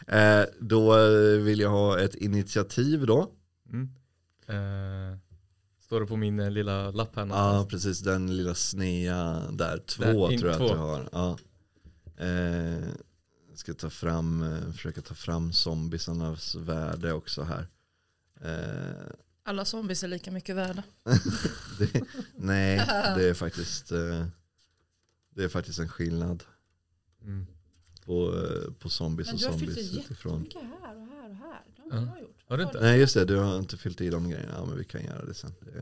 [0.09, 0.97] Eh, då
[1.39, 3.33] vill jag ha ett initiativ då.
[3.73, 3.89] mm.
[4.47, 5.19] eh,
[5.81, 7.69] står det på min eh, lilla lapp här Ja, någonstans?
[7.71, 8.01] precis.
[8.01, 9.79] Den lilla snea där.
[9.79, 10.65] Två Där, tror jag två.
[10.65, 11.09] att du har.
[11.13, 11.39] Ja.
[12.25, 12.89] Eh,
[13.51, 17.69] jag ska ta fram, eh, försöka ta fram zombiesarnas värde också här.
[18.41, 19.11] Eh,
[19.49, 20.83] Alla zombies är lika mycket värda.
[21.79, 22.03] det,
[22.37, 22.77] nej,
[23.17, 24.27] det är faktiskt eh,
[25.31, 26.45] Det är faktiskt en skillnad
[27.23, 27.47] Mm.
[28.05, 30.41] på, eh, på zombies Men och du har fyllt zombies i utifrån.
[30.43, 31.63] Mycket här och här och här.
[31.77, 32.21] Det har Ja.
[32.21, 32.45] gjort.
[32.47, 32.81] Har du inte?
[32.81, 34.53] Nej just det, du har inte fyllt i de grejerna.
[34.57, 35.53] Ja men vi kan göra det sen.
[35.61, 35.79] Det,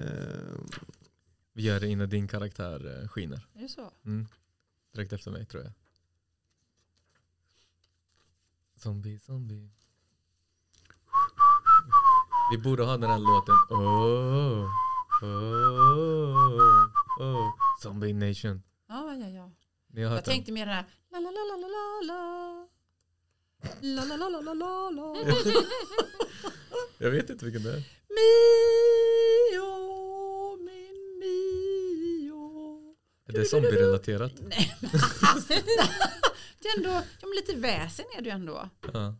[0.00, 0.54] eh,
[1.52, 3.46] Vi gör det innan din karaktär eh, skiner.
[3.54, 3.90] Är det så?
[4.04, 4.26] Mm.
[4.92, 5.72] Direkt efter mig tror jag.
[8.76, 9.70] Zombie, zombie.
[12.50, 13.54] Vi borde ha den här låten.
[13.70, 14.66] Oh,
[15.22, 16.58] oh,
[17.20, 17.50] oh.
[17.82, 18.62] Zombie Nation.
[18.88, 19.50] Ja, ja, ja.
[20.00, 22.68] Jag tänkte mer den här la la la la la la.
[23.80, 25.16] La la la la la la la.
[26.98, 27.82] Jag vet inte vilken det är.
[29.50, 29.68] Mio,
[30.56, 32.94] min Mio.
[33.28, 34.32] Är det zombie-relaterat?
[34.40, 34.76] Nej.
[34.80, 34.90] men-
[35.22, 35.52] alltså,
[36.62, 38.68] det är ändå, ja, lite väsen är du ändå.
[38.92, 39.14] Ja.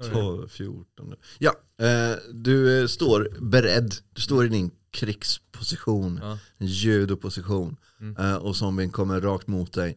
[0.00, 0.20] All right.
[0.20, 1.14] 12, 14.
[1.38, 3.94] Ja, eh, du eh, står beredd.
[4.12, 6.18] Du står i din krigsposition.
[6.22, 6.38] Ja.
[6.58, 7.76] En judoposition.
[8.00, 8.16] Mm.
[8.16, 9.96] Eh, och zombien kommer rakt mot dig.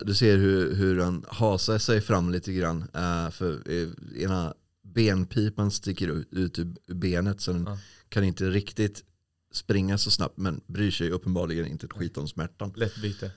[0.00, 2.84] Du ser hur, hur han hasar sig fram lite grann.
[3.32, 3.70] För
[4.18, 4.54] ena
[4.94, 7.78] benpipan sticker ut, ur benet så den Ja.
[8.08, 9.04] kan inte riktigt
[9.52, 12.72] springa så snabbt men bryr sig uppenbarligen inte ett skit om smärtan.
[12.76, 13.30] Lätt byte.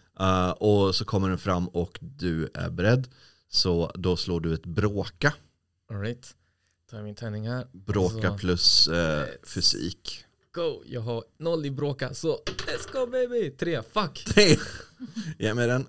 [0.57, 3.07] Och så kommer den fram och du är beredd.
[3.47, 5.33] Så då slår du ett bråka.
[5.89, 6.35] All right.
[6.89, 7.67] Tar jag min tärning här.
[7.71, 8.37] Bråka Så.
[8.37, 10.25] plus eh, fysik.
[10.51, 10.83] Go!
[10.85, 13.49] Jag har noll i bråka så let's go baby!
[13.51, 14.23] Tre, fuck!
[14.33, 14.57] Tre.
[15.39, 15.85] Ge mig den.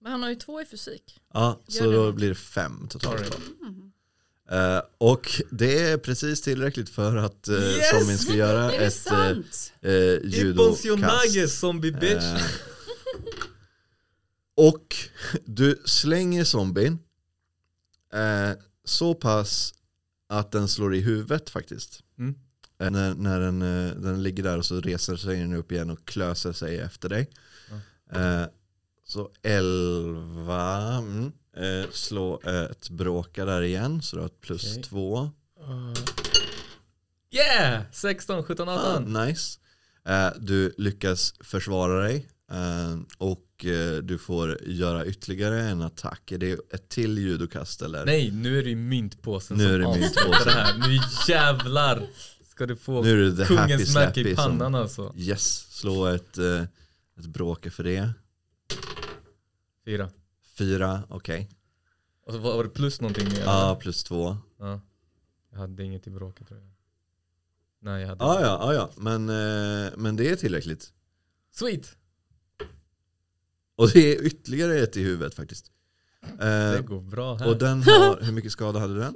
[0.00, 1.20] Men han har ju två i fysik.
[1.34, 3.30] Ja, Gör så det då blir det fem totalt.
[3.30, 4.56] Då.
[4.56, 7.90] Eh, och det är precis tillräckligt för att uh, Yes!
[7.90, 9.12] zombien ska göra ett
[9.86, 11.58] uh, judokast.
[11.60, 12.24] zombie bitch!
[12.24, 12.42] Eh,
[14.56, 14.96] och
[15.44, 16.98] du slänger zombien
[18.12, 18.50] eh,
[18.84, 19.74] så pass
[20.28, 22.02] att den slår i huvudet faktiskt.
[22.18, 22.34] Mm.
[22.78, 25.90] Eh, när när den, eh, den ligger där och så reser sig den upp igen
[25.90, 27.30] och klöser sig efter dig.
[28.12, 28.44] Eh,
[29.04, 34.82] så 11, mm, eh, slå ett bråka där igen så du har ett plus Okej.
[34.82, 35.30] 2.
[35.68, 35.94] Uh,
[37.30, 37.82] yeah!
[37.92, 39.16] 16, 17, 18.
[39.16, 39.58] Ah, nice.
[40.04, 42.31] Eh, du lyckas försvara dig eh,
[43.18, 46.32] och eh, du får göra ytterligare en attack.
[46.32, 48.06] Är det ett till judokast eller?
[48.06, 50.42] Nej, nu är det myntpåsen Nu som är det myntpåsen.
[50.46, 50.88] det här.
[50.88, 52.06] Nu jävlar
[52.50, 55.12] ska du få Nu är det the kungens märke i slappy som- pannan alltså.
[55.16, 56.62] Yes, slå ett, eh,
[57.18, 58.10] ett bråka för det.
[59.84, 60.10] Fyra.
[60.58, 61.50] Fyra, okej.
[62.26, 63.40] Och så var det plus någonting mer?
[63.44, 64.36] Ja, plus två.
[64.58, 64.80] ja.
[65.52, 66.68] Jag hade inget i bråket tror jag.
[67.82, 68.90] Nej, jag hade Ja, ja, ja, ja.
[68.96, 70.92] Men, eh, men det är tillräckligt.
[71.50, 71.96] Sweet!
[73.76, 75.70] Och det är ytterligare ett i huvudet faktiskt.
[76.38, 76.44] Det
[76.78, 77.48] Eh, går bra här.
[77.48, 79.14] och den har, hur mycket skada hade den?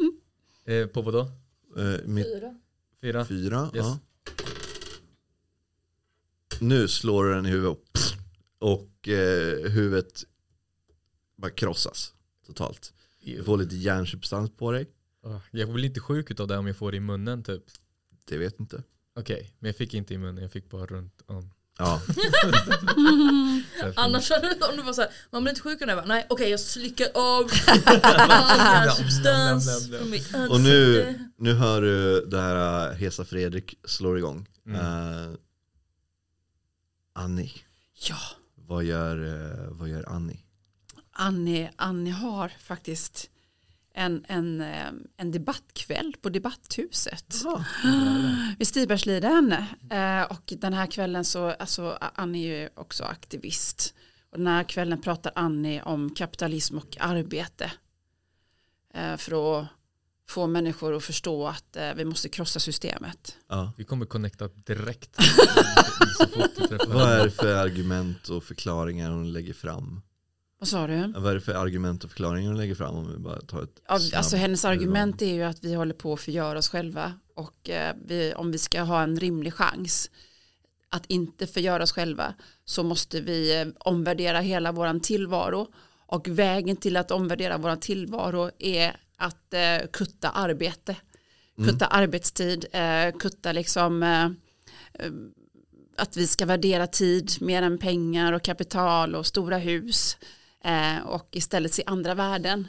[0.64, 1.30] eh, på vadå?
[1.76, 2.54] Eh, mitt Fyra.
[3.00, 3.24] Fyra?
[3.26, 3.84] Fyra, Yes.
[3.86, 3.98] ja.
[6.60, 7.78] Nu slår du den i huvudet
[8.58, 10.24] och eh, huvudet
[11.36, 12.14] bara krossas
[12.46, 12.92] totalt.
[13.24, 14.90] Du får lite hjärnsubstans på dig.
[15.22, 17.62] Åh, Jag blir inte sjuk utav det om jag får det i munnen typ.
[18.24, 18.82] Det vet inte.
[19.14, 21.50] Okej, men jag fick inte i munnen, jag fick bara runt om.
[21.78, 22.00] Ja,
[23.96, 25.94] Annars hade det om du var såhär, man blir inte sjuk av det.
[25.94, 26.04] va?
[26.06, 27.50] Nej okej jag slickar av
[27.94, 29.88] all substans
[30.50, 34.46] och nu, nu hör du det här äh, Hesa Fredrik slår igång.
[34.66, 34.80] Mm.
[34.80, 35.34] Eh,
[37.12, 37.52] Annie,
[38.08, 38.18] Ja,
[38.54, 40.40] vad gör, eh, vad gör Annie?
[41.12, 43.30] Annie, Annie har faktiskt
[43.96, 47.34] en, en, eh, en debattkväll på Debatthuset
[48.58, 49.52] vid Stibergsliden.
[49.90, 53.94] Eh, Och den här kvällen så, alltså Annie är ju också aktivist.
[54.30, 57.72] Och den här kvällen pratar Annie om kapitalism och arbete.
[58.94, 59.66] Eh, För att
[60.28, 63.36] få människor att förstå att vi måste krossa systemet.
[63.48, 63.72] Ja.
[63.76, 65.16] Vi kommer connecta direkt.
[66.88, 70.02] Vad är det för argument och förklaringar hon lägger fram?
[70.58, 71.12] Vad sa du?
[71.16, 73.80] Vad är det för argument och förklaringar hon lägger fram om vi bara tar ett
[73.88, 77.70] Ja, alltså hennes argument är ju att vi håller på att förgöra oss själva och
[77.70, 80.10] eh, vi, om vi ska ha en rimlig chans
[80.90, 85.68] att inte förgöra oss själva så måste vi eh, omvärdera hela vår tillvaro
[86.06, 90.96] och vägen till att omvärdera vår tillvaro är att eh, kutta arbete,
[91.58, 91.70] Mm.
[91.70, 94.24] kutta arbetstid, eh, kutta liksom eh,
[95.04, 95.12] eh,
[95.96, 100.16] att vi ska värdera tid mer än pengar och kapital och stora hus
[101.04, 102.68] och istället se andra värden.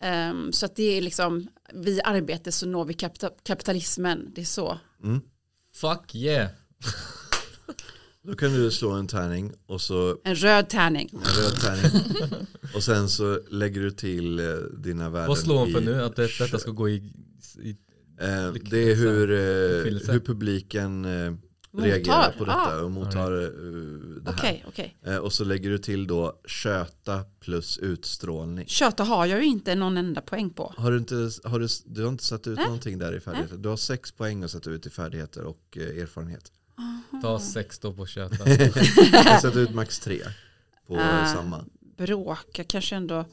[0.00, 4.44] Ehm, så att det är liksom, vid arbete så når vi kapita kapitalismen, det är
[4.44, 4.78] så.
[5.02, 5.20] Mm.
[5.74, 6.48] Fuck yeah.
[8.22, 11.10] Då kan du slå en tärning och så En röd tärning.
[11.12, 12.46] en röd tärning.
[12.74, 15.28] och sen så lägger du till eh, dina värden.
[15.28, 16.02] Vad slår hon för nu?
[16.02, 17.12] Att det, detta ska gå i,
[17.62, 17.76] i
[18.20, 21.34] Eh, det är hur, eh, hur publiken eh.
[21.76, 22.80] Reagerar på detta Ah.
[22.82, 23.48] och mottar eh,
[24.22, 24.38] det här.
[24.38, 24.96] Okej, okej.
[25.02, 28.66] Eh, och så lägger du till då köta plus utstrålning.
[28.66, 30.74] Köta har jag ju inte någon enda poäng på.
[30.76, 32.64] Har du, inte, har du, du har inte satt ut Nej.
[32.66, 33.56] någonting där i färdigheter?
[33.56, 36.52] Du har sex poäng att sätta ut i färdigheter och eh, erfarenhet.
[37.22, 38.36] ta sex då på köta.
[39.24, 40.20] Kan sätta ut max tre
[40.86, 41.26] på Ah.
[41.26, 41.64] samma.
[41.96, 43.24] Bråka kanske ändå.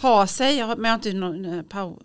[0.00, 1.98] Ha sig, jag har- men jag har inte någon power.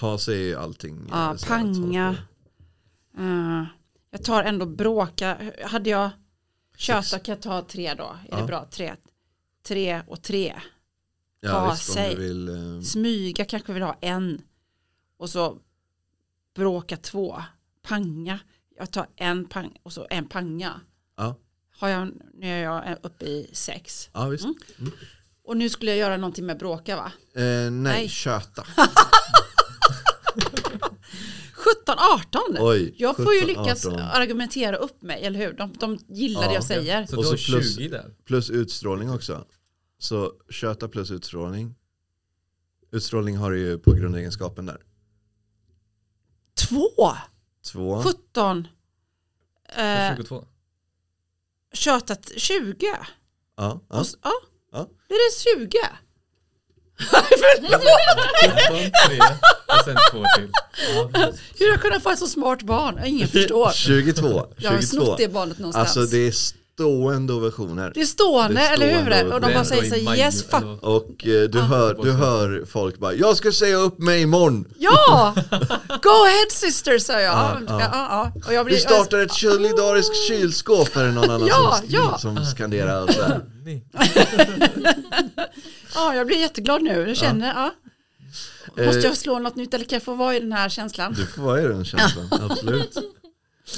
[0.00, 1.06] Ha sig är ju allting.
[1.10, 2.16] Ja, här, panga.
[3.18, 3.64] Eh,
[4.10, 5.52] jag tar ändå bråka.
[5.64, 6.10] Hade jag
[6.78, 7.10] Sex.
[7.10, 8.04] kan jag ta tre då.
[8.04, 8.36] Är Ja.
[8.36, 8.64] det bra?
[8.70, 8.94] Tre.
[9.66, 10.54] Tre och tre.
[11.40, 12.16] Ja, ha visst, sig.
[12.16, 12.48] vill.
[12.48, 14.42] eh, Smyga kanske vill ha en.
[15.16, 15.58] Och så
[16.54, 17.42] bråka två.
[17.82, 18.38] Panga.
[18.76, 20.80] Jag tar en pang och så en panga.
[21.16, 21.36] Ja.
[21.78, 24.10] Har jag, nu är jag uppe i sex.
[24.12, 24.44] ja, visst.
[24.44, 24.92] Mm.
[25.44, 27.12] Och nu skulle jag göra någonting med bråka va?
[27.34, 28.08] Eh, nej, Nej.
[28.08, 28.64] köta.
[31.64, 32.42] 17, 18.
[32.60, 34.00] Oj, jag får ju 17, lyckas 18.
[34.00, 35.52] argumentera upp mig, eller hur?
[35.52, 36.48] De, de gillar Ja.
[36.48, 37.06] det jag säger.
[37.06, 38.14] Så Och så plus- 20 där.
[38.24, 39.44] Plus utstrålning också.
[39.98, 41.74] Så köta plus utstrålning.
[42.92, 44.82] Utstrålning har du ju på grundegenskapen där.
[46.68, 47.12] Två!
[47.72, 48.02] Två.
[48.02, 48.68] 17.
[49.68, 50.44] Eh, 22.
[51.72, 52.96] tjötat 20.
[53.56, 54.00] Ja, Och, ja.
[54.00, 54.32] s- ja.
[54.72, 54.88] Ja.
[55.08, 55.78] Blir det 20?
[57.00, 59.18] 17, 3
[59.66, 60.50] och sen två till.
[61.58, 63.00] Hur har jag kunnat få ett så smart barn?
[63.04, 63.70] Ingen förstår.
[63.70, 64.46] 22.
[64.56, 64.86] Jag har 22.
[65.04, 65.96] snott det barnet någonstans.
[65.96, 66.32] Alltså det är
[66.74, 67.92] stående ovationer.
[67.94, 69.10] Det är stående, Det är eller hur?
[69.10, 70.64] stående Och de bara säger så yes fuck.
[70.82, 74.64] Och eh, du, hör, du hör folk bara Jag ska säga upp mig imorgon.
[74.78, 75.34] Ja!
[76.02, 77.62] Go ahead sister, sa jag.
[78.46, 82.18] Och jag Vi blir, startar ett solidariskt kylskåp är det någon annan Ja, som, ja.
[82.18, 83.12] som skanderar.
[83.12, 83.40] Så här.
[85.94, 87.08] Ja, jag blir jätteglad nu.
[87.08, 87.70] Jag känner, ja.
[88.84, 91.12] Måste Eh, jag slå något nytt eller kan jag få vara i den här känslan?
[91.14, 92.96] Du får vara i den känslan, absolut.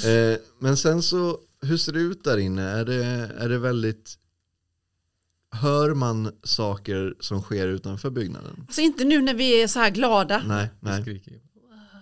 [0.05, 2.61] Eh, men sen så, hur ser det ut där inne?
[2.61, 3.05] Är det,
[3.39, 4.17] är det väldigt,
[5.51, 8.65] hör man saker som sker utanför byggnaden?
[8.67, 10.41] Alltså inte nu när vi är så här glada.
[10.45, 11.21] Nej, nej.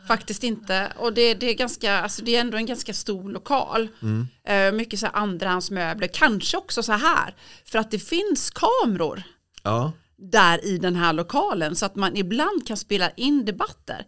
[0.08, 0.94] Faktiskt inte.
[0.98, 3.88] Och det, det, är ganska, alltså det är ändå en ganska stor lokal.
[4.02, 4.28] Mm.
[4.48, 6.08] Eh, mycket så här andrahandsmöbler.
[6.08, 7.36] Kanske också så här.
[7.66, 9.24] För att det finns kameror
[9.64, 11.76] Ja, där i den här lokalen.
[11.76, 14.06] Så att man ibland kan spela in debatter.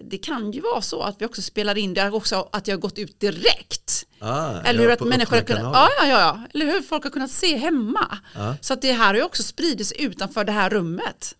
[0.00, 2.80] Det kan ju vara så att vi också spelar in det också att jag har
[2.80, 4.06] gått ut direkt.
[4.20, 6.40] ah, Eller ja, hur att människor har kunnat, ja, ja, ja, ja.
[6.54, 8.18] Eller hur folk har kunnat se hemma.
[8.34, 8.56] Ja.
[8.60, 11.34] Så att det här har ju också spridits utanför det här rummet.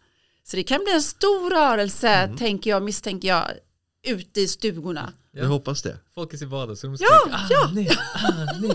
[0.45, 2.37] Så det kan bli en stor rörelse, Mm.
[2.37, 3.45] tänker jag, misstänker jag,
[4.07, 5.13] ute i stugorna.
[5.33, 5.97] Jag hoppas det.
[6.15, 7.07] Folk i sitt vardagsrum Ja,
[7.51, 7.65] ja.
[7.65, 8.73] ah, nej, ah, nej.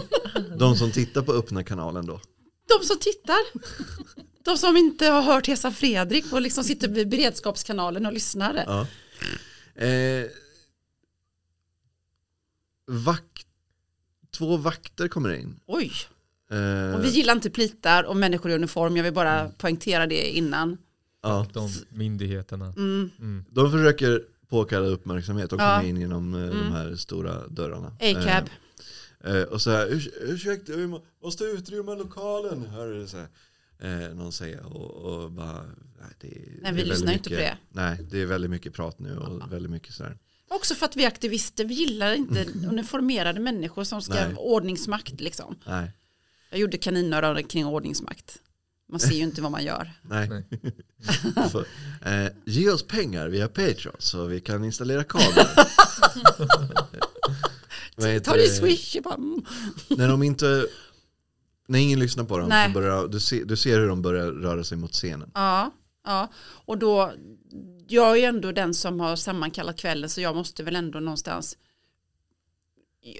[0.57, 2.19] De som tittar på öppna kanalen då.
[2.79, 3.37] De som tittar,
[4.45, 8.63] de som inte har hört Hesa Fredrik och liksom sitter vid beredskapskanalen och lyssnar.
[8.67, 8.87] Ja.
[9.75, 10.27] Eh,
[12.87, 13.47] vakt,
[14.31, 15.59] två vakter kommer in.
[15.65, 15.91] Oj,
[16.49, 19.51] Eh, och vi gillar inte plitar och människor i uniform, jag vill bara Mm.
[19.57, 20.77] poängtera det innan.
[21.21, 21.47] ja.
[21.53, 22.65] De myndigheterna.
[22.77, 23.09] Mm.
[23.19, 23.45] Mm.
[23.49, 25.75] De försöker påkalla uppmärksamhet och Ja.
[25.77, 26.71] komma in genom eh, de Mm.
[26.71, 27.87] här stora dörrarna.
[27.87, 28.49] A-cab.
[29.23, 32.65] Eh, eh, och så här, "Urs- ursäkta, vi må- måste utrymma lokalen.
[32.65, 33.27] Hör du så här,
[33.79, 35.63] eh, någon säga och, och bara,
[36.01, 37.57] nej, det, är- Nej, vi det väldigt lyssnar inte på mycket- det.
[37.81, 40.17] Nej, det är väldigt mycket prat nu och väldigt mycket så här.
[40.47, 44.35] Också för att vi är aktivister, vi gillar inte uniformerade människor som ska Nej.
[44.35, 45.55] ordningsmakt liksom.
[45.67, 45.91] Nej,
[46.49, 48.37] Jag gjorde kaninöron kring ordningsmakt.
[48.89, 49.91] Man ser ju inte vad man gör.
[50.01, 50.29] nej.
[51.51, 51.65] För,
[52.05, 55.69] eh, ge oss pengar via Patreon så vi kan installera kablar.
[58.19, 58.95] Ta det swish.
[58.95, 59.45] mm.
[59.89, 60.67] När de inte,
[61.67, 62.67] när ingen lyssnar på dem Nej.
[62.67, 65.31] så börjar, du, ser, du ser hur de börjar röra sig mot scenen.
[65.33, 65.71] Ja,
[66.05, 66.31] ja,
[66.65, 67.13] och då,
[67.87, 71.57] jag är ju ändå den som har sammankallat kvällen så jag måste väl ändå någonstans,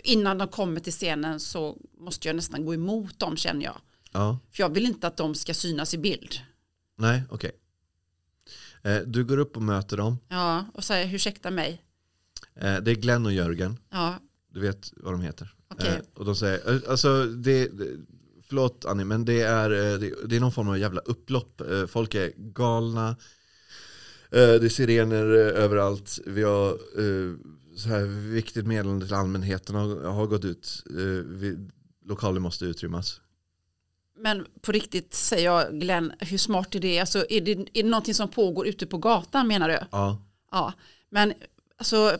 [0.04, 3.78] innan de kommer till scenen så måste jag nästan gå emot dem känner jag.
[4.12, 6.36] Ja, För jag vill inte att de ska synas i bild.
[6.98, 7.52] nej, okej.
[8.84, 10.18] Eh, du går upp och möter dem.
[10.30, 11.82] Ja, och säger ursäkta mig.
[12.56, 13.78] Eh, det är Glenn och Jörgen.
[13.90, 14.16] Ja,
[14.54, 15.54] Du vet vad de heter.
[15.68, 15.88] okej.
[15.88, 17.70] Eh, och de säger, eh, alltså det
[18.56, 21.62] förlåt Annie, men det är, eh, det, är någon form av jävla upplopp.
[21.62, 23.10] Eh, folk är galna.
[23.10, 23.16] Eh,
[24.32, 26.20] det är sirener överallt.
[26.26, 26.78] Vi har
[27.78, 30.84] så här viktigt meddelande till allmänheten har, har gått ut.
[32.06, 33.22] Lokaler måste utrymmas.
[34.18, 37.00] Men på riktigt säger jag Glenn, hur smart är det?
[37.00, 37.52] Alltså, är det?
[37.52, 39.80] Är det någonting som pågår ute på gatan menar du?
[39.92, 40.22] Ja.
[40.52, 40.74] Ja,
[41.10, 41.34] men
[41.78, 42.18] alltså,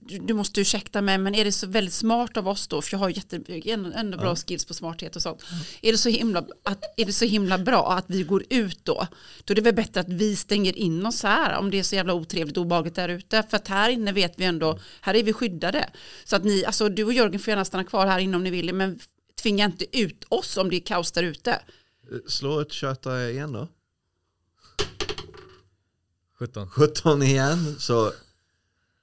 [0.00, 2.98] du, måste ursäkta mig, men är det så väldigt smart av oss då, för jag
[2.98, 3.40] har jätte,
[3.94, 4.36] ändå, bra Ja.
[4.36, 5.44] skills på smarthet och sånt.
[5.82, 9.06] Är, det så himla, att, är det så himla bra att vi går ut då?
[9.44, 11.94] Då är det väl bättre att vi stänger in oss här, om det är så
[11.94, 13.42] jävla otrevligt och obehagligt där ute.
[13.50, 15.90] För att här inne vet vi ändå, här är vi skyddade.
[16.24, 18.50] Så att ni, alltså du och Jörgen får gärna stanna kvar här inne om ni
[18.50, 18.98] vill, men
[19.42, 21.60] tvinga inte ut oss om det är kaos där ute.
[22.28, 23.68] Slå ett köta igen då.
[26.38, 26.68] 17.
[26.68, 27.76] 17 igen.
[27.78, 28.12] Så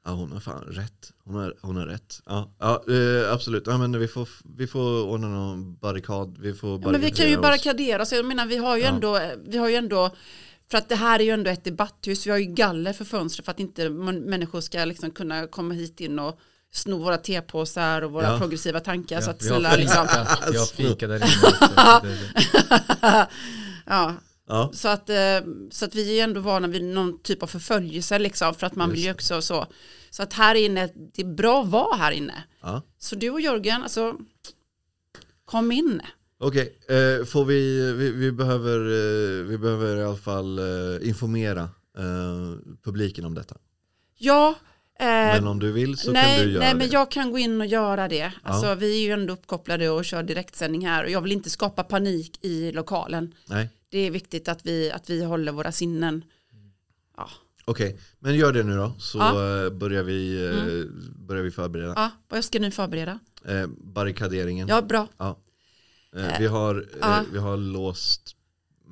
[0.05, 1.11] ja, hon har fan rätt.
[1.25, 2.21] Hon har, hon har rätt.
[2.25, 3.63] Ja, ja eh, absolut.
[3.67, 6.37] Ja, men vi, får, vi får ordna någon barrikad.
[6.39, 7.41] Vi får Ja, men vi kan ju barrikadera oss.
[7.63, 8.11] barrikadera oss.
[8.11, 8.89] Jag menar, vi har ju Ja.
[8.89, 10.15] ändå, vi har ju ändå,
[10.71, 13.43] för att det här är ju ändå ett debatthus, vi har ju galler för fönster
[13.43, 16.39] för att inte människor ska liksom kunna komma hit in och
[16.71, 18.39] sno våra tepåsar och våra Ja.
[18.39, 19.21] progressiva tankar.
[19.21, 21.25] så att vi, har snälla, liksom, fika, vi har fika där inne.
[23.85, 24.13] ja,
[24.53, 25.39] Ja, så, att, eh,
[25.71, 28.89] så att vi är ändå vana vid någon typ av förföljelse liksom, för att man
[28.89, 29.67] Just vill ju också så.
[30.09, 32.43] Så att här inne, det är bra att vara här inne.
[32.61, 32.81] ja.
[32.97, 34.17] Så du och Jörgen, alltså,
[35.45, 36.01] kom in.
[36.39, 40.59] Okej, eh, får vi, vi, vi, behöver, eh, vi behöver i alla fall
[41.01, 41.69] informera
[42.83, 43.57] publiken om detta.
[44.17, 44.55] Ja,
[44.99, 46.93] Men om du vill så nej, kan du göra nej, men det.
[46.93, 48.31] jag kan gå in och göra det.
[48.43, 51.83] Alltså, Vi är ju ändå uppkopplade och kör direktsändning här och jag vill inte skapa
[51.83, 53.35] panik i lokalen.
[53.45, 56.23] Nej, Det är viktigt att vi, att vi håller våra sinnen.
[57.17, 57.29] Ja,
[57.65, 57.99] okej.
[58.19, 59.31] Men gör det nu då så Ja.
[59.31, 59.65] Mm.
[59.65, 60.85] eh, börjar, vi, eh,
[61.15, 61.93] börjar vi förbereda.
[61.95, 63.19] ja vad ska ni förbereda?
[63.45, 64.67] Eh, barrikaderingen.
[64.67, 65.07] Ja, bra.
[65.19, 67.23] Eh, vi, har, eh, ja.
[67.31, 68.35] vi har låst,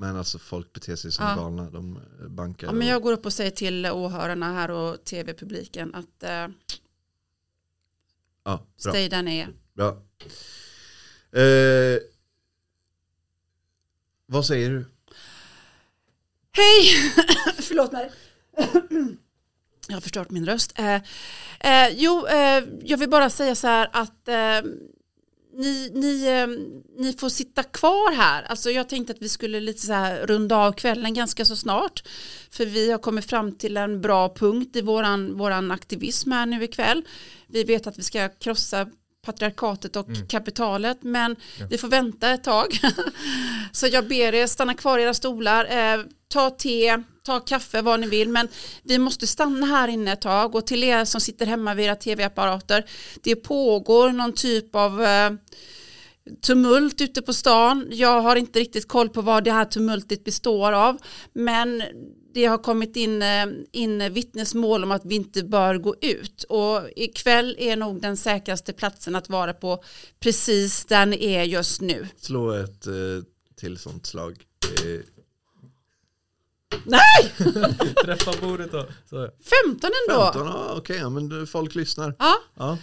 [0.02, 1.36] men alltså folk beter sig som Ja.
[1.36, 1.70] galna.
[1.70, 2.68] De eh, bankar.
[2.68, 6.47] Ja, men jag går upp och säger till åhörarna här och tv-publiken att eh, ja,
[8.43, 8.66] bra.
[8.78, 9.49] stay där ni är.
[9.74, 9.88] bra.
[11.41, 11.99] Eh,
[14.26, 14.86] vad säger du?
[16.52, 17.12] Hej!
[17.62, 18.12] Förlåt mig.
[19.88, 20.80] jag har förstört min röst.
[20.80, 20.95] Eh,
[21.60, 24.72] eh, jo, eh, jag vill bara säga så här att eh,
[25.54, 26.47] ni, ni, eh,
[27.04, 28.43] ni får sitta kvar här.
[28.43, 32.04] Alltså jag tänkte att vi skulle lite så här runda av kvällen ganska så snart.
[32.52, 36.64] För vi har kommit fram till en bra punkt i våran, våran aktivism här nu
[36.64, 37.04] ikväll.
[37.47, 38.88] Vi vet att vi ska krossa
[39.22, 41.36] patriarkatet och kapitalet men
[41.70, 42.68] vi får vänta ett tag.
[43.72, 48.00] så jag ber er stanna kvar i era stolar, eh, ta te, ta kaffe vad
[48.00, 48.48] ni vill men
[48.84, 51.96] vi måste stanna här inne ett tag och till er som sitter hemma vid era
[51.96, 52.86] tv-apparater
[53.24, 55.32] det pågår någon typ av eh,
[56.42, 57.88] tumult ute på stan.
[57.92, 60.98] Jag har inte riktigt koll på vad det här tumultet består av.
[61.34, 61.84] Men
[62.34, 66.44] det har kommit in, eh, in vittnesmål om att vi inte bör gå ut.
[66.44, 69.84] Och ikväll är nog den säkraste platsen att vara på
[70.20, 72.08] precis där ni är just nu.
[72.18, 72.94] Slå ett eh,
[73.56, 74.44] till sånt slag.
[74.86, 75.00] Eh,
[76.86, 77.34] Nej,
[78.06, 78.86] Träffa bordet då.
[79.10, 79.30] Så.
[79.66, 80.24] 15 ändå.
[80.34, 82.16] 15, ja, okej, ja, men folk lyssnar.
[82.20, 82.78] Ja, Ja.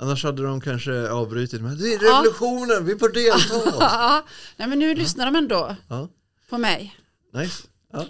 [0.00, 2.10] Annars hade de kanske avbrutit med det är Ja.
[2.18, 3.76] revolutionen, vi får delta.
[3.80, 4.26] ja.
[4.56, 6.08] Nej, men nu lyssnar de ändå ja,
[6.50, 6.96] på mig.
[7.34, 7.62] nice.
[7.92, 8.06] Ja.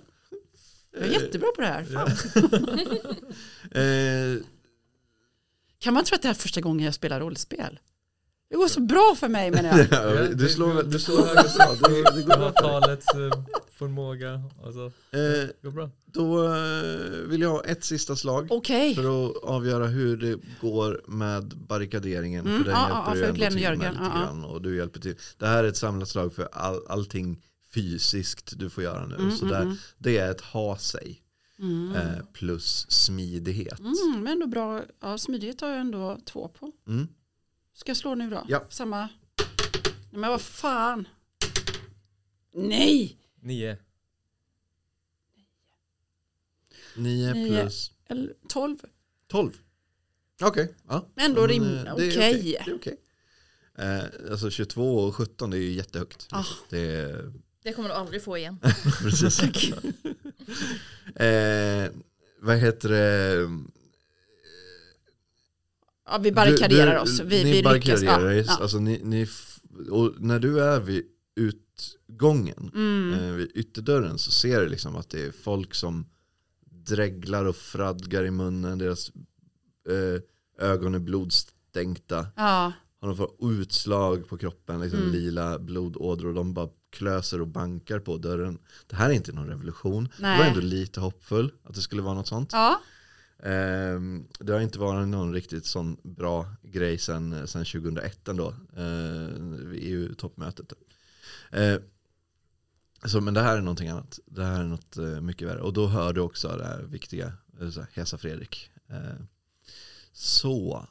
[0.92, 1.84] Jag är jättebra på det här.
[1.84, 2.10] Fan.
[3.74, 4.42] Eh,
[5.78, 7.78] Kan man tro att det här är första gången jag spelar rollspel?
[8.50, 9.86] Det går så bra för mig menar jag.
[9.90, 13.44] ja, du slår, du slår Ja, högre bra, det, det går bra talets eh,
[13.78, 14.42] förmåga.
[14.64, 15.90] Alltså, Eh, det går bra.
[16.04, 18.94] Då eh, vill jag ha ett sista slag Okej.
[18.94, 22.46] för att avgöra hur det går med barrikaderingen.
[22.46, 24.20] Mm, för den ja, ja, hjälper för ju ändå till med lite ja, ja.
[24.20, 25.14] grann och du hjälper till.
[25.38, 27.42] Det här är ett samlat slag för all, allting
[27.74, 29.14] fysiskt du får göra nu.
[29.14, 29.76] Mm, så mm, där, mm.
[29.98, 31.18] det är ett ha sig
[31.58, 31.94] Mm.
[31.94, 33.78] eh, plus smidighet.
[33.78, 34.82] Mm, men ändå bra.
[35.00, 36.72] Ja, smidighet har jag ändå två på.
[36.86, 37.08] Mm.
[37.74, 38.44] Ska jag slå nu då?
[38.48, 38.64] Ja.
[38.68, 39.08] Samma.
[40.10, 41.08] Nej, men vad fan.
[42.54, 43.16] Nej.
[43.40, 43.78] Nio.
[46.96, 47.62] 9 Nio.
[47.62, 48.78] plus Eller 12.
[49.28, 49.52] 12.
[50.40, 50.74] Okej.
[50.88, 51.06] Ja.
[51.16, 51.62] Ändå Men, rim.
[51.62, 52.56] eh, det är Okej.
[52.56, 52.96] Är okej.
[53.78, 56.28] Eh, alltså 22 och 17 det är ju jättehögt.
[56.30, 56.44] Ah.
[56.70, 57.32] Det är
[57.62, 58.58] Det kommer du aldrig få igen.
[59.02, 59.40] precis.
[61.16, 61.90] eh,
[62.40, 63.48] vad heter det?
[66.06, 67.20] Ja, vi barrikaderar oss.
[67.20, 68.44] Vi, ni vi barrikaderar er.
[68.46, 68.58] ja.
[68.60, 69.26] Alltså, ni, ni,
[69.90, 71.04] och när du är vid
[71.36, 73.14] utgången, Mm.
[73.14, 76.06] eh, vid ytterdörren så ser du liksom att det är folk som
[76.70, 78.78] dreglar och fradgar i munnen.
[78.78, 79.12] Deras
[79.88, 80.22] eh,
[80.68, 82.26] ögon är blodstänkta.
[82.36, 82.72] ja.
[83.02, 85.12] Har de fått utslag på kroppen, liksom Mm.
[85.12, 88.58] lila blodådror och de bara klöser och bankar på dörren.
[88.86, 90.08] Det här är inte någon revolution.
[90.18, 90.38] Nej.
[90.38, 92.50] Det var ändå lite hoppfull att det skulle vara något sånt.
[92.52, 92.80] ja.
[93.44, 99.28] Ehm, det har inte varit någon riktigt sån bra grej sen, sen 2001 ändå, eh,
[99.72, 100.72] EU-toppmötet.
[101.50, 101.76] Eh,
[103.04, 104.18] så, men det här är någonting annat.
[104.26, 105.60] Det här är något eh, mycket värre.
[105.60, 108.70] Och då hör du också det här viktiga, eh, Hesa Fredrik.
[108.88, 109.24] Eh,
[110.12, 110.86] så,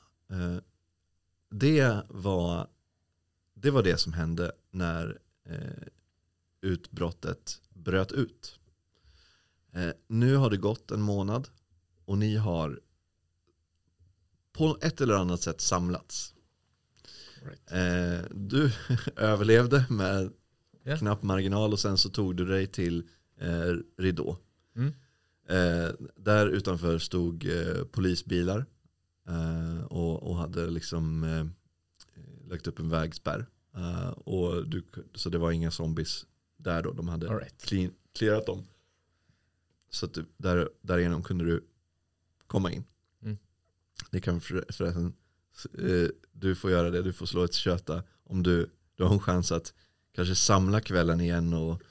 [1.52, 2.68] det, var,
[3.54, 5.88] det var det som hände när eh,
[6.62, 8.60] utbrottet bröt ut.
[9.74, 11.50] Eh, nu har det gått en månad
[12.06, 12.80] och ni har
[14.54, 16.34] på ett eller annat sätt samlats.
[17.44, 17.72] Right.
[17.72, 18.72] Eh, du
[19.16, 20.32] överlevde med
[20.84, 20.98] Ja.
[20.98, 24.38] knapp marginal och sen så tog du dig till eh, Ridå.
[24.76, 24.94] Mm.
[25.48, 28.66] Eh, där utanför stod eh, polisbilar
[29.86, 31.46] och, och hade liksom eh,
[32.50, 33.46] lagt upp en vägspärr.
[33.76, 34.84] Eh, och du,
[35.16, 36.26] så det var inga zombies
[36.58, 37.62] där då, de hade All right.
[37.62, 38.64] clean, clearat dem.
[39.90, 41.64] Så att du, där, därigenom kunde du
[42.48, 42.84] komma in.
[43.22, 43.38] Mm.
[44.12, 45.14] Det kan för, förresten,
[45.78, 49.20] eh, du får göra det, du får slå ett köta om du, du har en
[49.20, 49.74] chans att
[50.16, 51.82] kanske samla kvällen igen och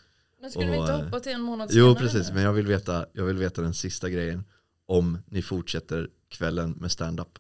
[0.41, 2.35] Men skulle vi Och, inte eh, hoppa till en månad Jo senare precis, nu?
[2.35, 4.45] men jag vill, veta, jag vill veta den sista grejen.
[4.87, 7.39] Om ni fortsätter kvällen med stand-up.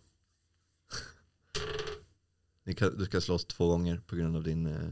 [2.98, 4.90] Du ska slåss två gånger på grund av din eh,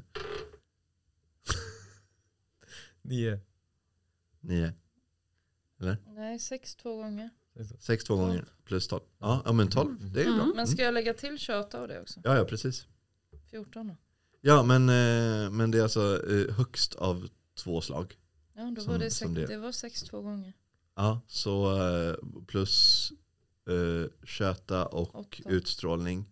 [3.03, 3.41] Nio.
[4.41, 4.73] nio.
[6.07, 7.31] Nej, sex två gånger.
[7.81, 9.03] Sex två gånger plus tolv.
[9.19, 10.37] Ja, ja men tolv, det är Mm.
[10.39, 10.47] bra.
[10.47, 10.67] Men Mm.
[10.67, 12.21] ska jag lägga till köta och det också?
[12.25, 12.87] Ja, ja precis.
[13.51, 13.97] 14 då?
[14.41, 18.17] Ja men, eh, men det är alltså eh, högst av två slag.
[18.55, 19.47] Ja, då Som- var det, sex, det.
[19.47, 19.57] det.
[19.59, 20.53] var sex två gånger.
[20.95, 21.77] Ja, så
[22.47, 23.13] plus
[23.69, 25.51] eh, köta och Åtta.
[25.51, 26.27] utstrålning.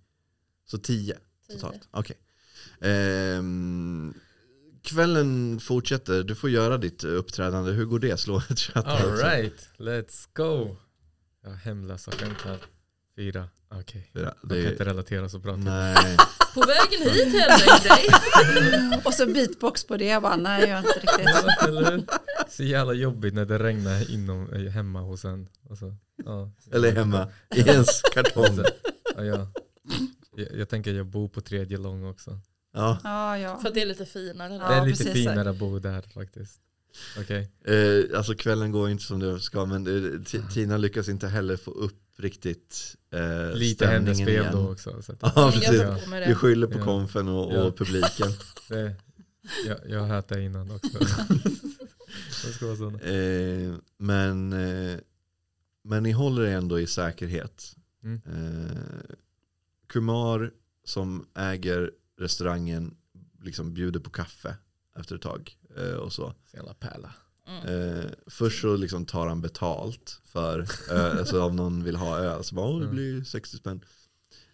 [0.65, 1.19] Så tio.
[1.49, 1.55] Tio.
[1.55, 2.17] Totalt, okej.
[2.81, 4.15] Ehm,
[4.83, 7.73] kvällen fortsätter, du får göra ditt uppträdande.
[7.73, 8.17] Hur går det?
[8.21, 8.87] Slå ett kött.
[8.87, 10.77] Alright, let's go.
[11.43, 12.59] Jag har hemlösa skämt här.
[13.17, 14.11] Fyra, okej.
[14.13, 14.35] Fyra.
[14.43, 16.17] De kan Det inte relatera så bra till nej,
[16.55, 19.01] På vägen hit en grej.
[19.05, 20.05] Och så beatbox på det.
[20.05, 21.69] Jag bara, nej jag är inte riktigt.
[21.69, 22.05] Eller hur?
[22.49, 25.49] Så jävla jobbigt när det regnar inom, eh, hemma hos en.
[25.71, 25.95] Alltså,
[26.25, 26.51] ja.
[26.73, 28.65] eller hemma i ens kartong.
[29.17, 29.49] Ja, ja.
[30.37, 32.41] Jag, jag tänker jag bor på tredje lång också.
[32.73, 32.99] Ja.
[33.05, 33.59] Ja, ja.
[33.59, 34.55] För det är lite finare.
[34.55, 35.29] Ja, det är lite precis.
[35.29, 36.61] finare att bo där faktiskt.
[37.19, 37.51] Okej.
[37.65, 41.71] Eh, alltså kvällen går inte som det ska, men eh, Tina lyckas inte heller få
[41.71, 44.47] upp riktigt eh, Lite hennes fel igen.
[44.53, 45.03] då också.
[45.03, 45.81] Så att, Ja, precis.
[46.13, 46.35] Vi det.
[46.35, 46.85] skyller på Ja.
[46.85, 47.63] konfen och, Ja.
[47.63, 48.29] och publiken.
[48.69, 48.95] det,
[49.67, 50.99] jag, jag har hört det innan också.
[52.47, 53.01] det ska vara sådana.
[53.01, 54.99] Eh, men, eh,
[55.85, 57.77] men ni håller er ändå i säkerhet.
[58.03, 58.21] Mm.
[58.27, 58.77] Eh,
[59.87, 60.51] Kumar
[60.85, 62.97] som äger restaurangen
[63.43, 64.57] liksom bjuder på kaffe
[64.99, 65.57] efter ett tag.
[65.77, 66.35] Eh, och så.
[66.51, 67.15] Så jävla pärla.
[67.47, 67.67] Mm.
[67.99, 72.45] Eh, först så liksom tar han betalt för öl, alltså om någon vill ha öl.
[72.45, 72.91] Så bara, det Mm.
[72.95, 73.81] blir 60 spänn.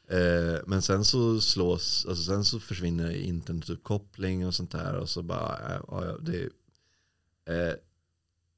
[0.08, 4.94] Eh, men sen så slås, alltså sen så försvinner internetuppkoppling och sånt där.
[4.94, 6.42] Och så bara, eh, det
[7.54, 7.74] eh,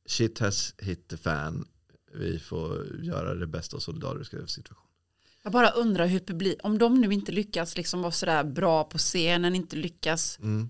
[0.07, 1.69] shit has hit the fan.
[2.15, 4.81] Vi får göra det bästa solidariska över situationen.
[5.43, 8.99] Jag bara undrar hur publik, om de nu inte lyckas liksom vara sådär bra på
[8.99, 10.69] scenen, inte lyckas Mm.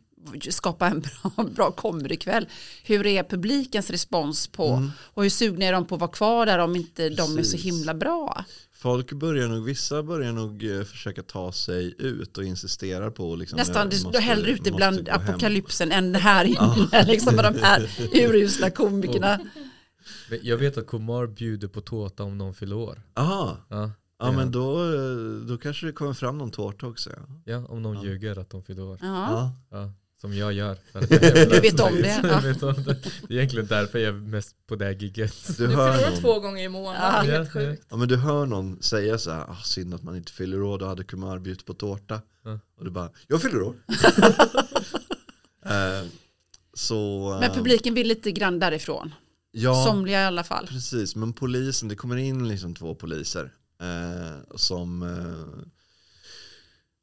[0.50, 2.46] Skapa en bra, bra comedykväll.
[2.84, 4.90] Hur är publikens respons på Mm.
[5.00, 7.36] och hur sugna är de på att vara kvar där om inte de är så
[7.36, 7.62] Precis.
[7.64, 8.44] himla bra?
[8.72, 13.56] Folk börjar nog, vissa börjar nog eh, försöka ta sig ut och insisterar på liksom,
[13.56, 15.20] Nästan, du, måste- hellre ute bland gå hem.
[15.28, 19.40] apokalypsen än här inne liksom med de här urusla komikerna.
[20.42, 23.02] Jag vet att Kumar bjuder på tårta om någon fyller år.
[23.16, 23.56] Aha.
[23.68, 24.32] Ja, Ja Ja.
[24.32, 27.10] men då, eh, då kanske det kommer fram någon tårta också.
[27.10, 27.22] Ja.
[27.44, 28.04] ja om någon Ja.
[28.04, 28.98] ljuger att de fyller år.
[29.02, 29.52] Ja.
[29.70, 29.92] Ja,
[30.24, 30.76] som jag gör.
[30.92, 31.22] För att jag.
[31.50, 32.40] Du vet om det, Jag ja.
[32.40, 32.96] vet om det.
[33.28, 35.56] det är egentligen därför jag är mest på det här gigget.
[35.58, 37.22] Du, Du hör förlorar någon, två gånger i månaden, Ja.
[37.22, 37.70] det är helt Ja, ja.
[37.70, 37.86] sjukt.
[37.90, 40.78] ja, men du hör någon säga så här, ah, synd att man inte fyller år,
[40.78, 42.20] då hade Kumar bjudit på tårta.
[42.44, 42.58] Ja.
[42.78, 43.74] Och du bara, jag fyller år.
[45.66, 46.06] eh,
[46.74, 49.14] så, Men eh, publiken vill lite grann därifrån.
[49.50, 50.66] ja, Somliga i alla fall.
[50.66, 51.16] precis.
[51.16, 53.50] Men polisen, det kommer in liksom två poliser
[53.80, 55.64] eh, som, eh,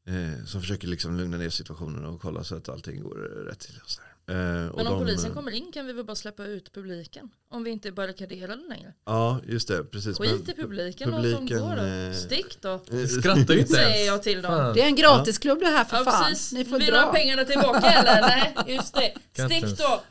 [0.08, 3.16] eh, som försöker liksom lugna ner situationen och kolla så att allting går
[3.49, 3.80] rätt till.
[3.84, 4.08] Och så där.
[4.28, 7.30] Eh, och Men om de, polisen kommer in kan vi väl bara släppa ut publiken?
[7.49, 8.93] Om vi inte barrikaderar den längre.
[9.06, 9.84] Ja, just det.
[9.84, 10.18] Precis.
[10.18, 11.84] Skit i publiken, och publiken, som går då.
[11.84, 12.80] eh, Stick då,
[13.20, 14.52] Skrattar ju inte säger jag till dem.
[14.52, 14.74] Fan.
[14.76, 16.24] Det är en gratisklubb det här för Ja, fan.
[16.30, 16.54] precis.
[16.54, 17.14] Ni får Vill du ha dra.
[17.14, 18.22] pengarna tillbaka eller?
[18.22, 19.14] Nej, just det.
[19.45, 20.02] Stick då.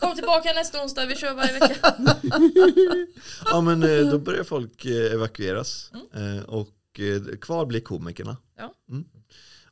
[0.00, 1.94] Kom tillbaka nästa onsdag, vi kör varje vecka.
[3.44, 6.44] Ja men eh, då börjar folk eh, evakueras Mm.
[6.44, 6.68] och
[7.40, 8.36] kvar blir komikerna.
[8.58, 8.74] Ja.
[8.90, 9.04] Mm.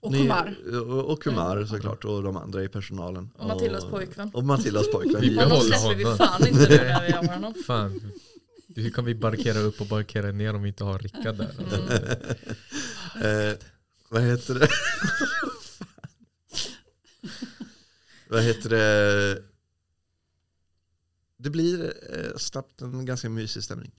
[0.03, 0.57] Och Kumar.
[0.73, 3.31] Och, och Kumar såklart och de andra i personalen.
[3.39, 4.31] Och Matildas pojkvän.
[4.35, 5.21] Och Matildas pojkvän.
[5.21, 6.19] Vi Men då behåller släpper vi honom.
[6.19, 7.55] fan inte nu när vi har honom.
[7.67, 8.13] Fan,
[8.77, 11.55] Hur kan vi barrikera upp och barrikera ner om vi inte har Rickard där?
[11.59, 12.19] Mm.
[13.25, 13.55] Eh,
[14.09, 14.69] vad heter det?
[18.29, 19.43] vad heter det?
[21.37, 23.91] Det blir eh, snabbt en ganska mysig stämning.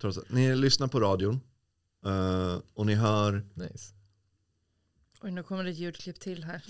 [0.00, 1.40] Trots att ni lyssnar på radion
[2.06, 3.94] eh, och ni hör, Nice.
[5.24, 6.62] Oj, nu kommer det ett ljudklipp till här.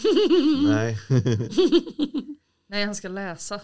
[0.65, 0.99] nej,
[2.69, 3.61] Nej, han ska läsa.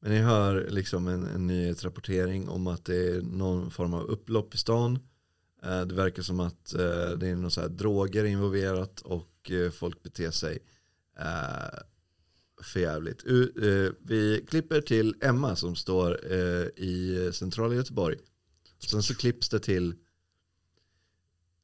[0.00, 4.54] men ni hör liksom en, en nyhetsrapportering om att det är någon form av upplopp
[4.54, 4.98] i stan.
[5.62, 9.70] Eh, det verkar som att eh, det är någon så här droger involverat och eh,
[9.70, 10.58] folk beter sig
[11.18, 11.78] eh,
[12.62, 13.24] förjävligt.
[14.00, 16.24] Vi klipper till Emma som står
[16.76, 18.16] i centrala Göteborg.
[18.78, 19.94] Sen så klipps det till,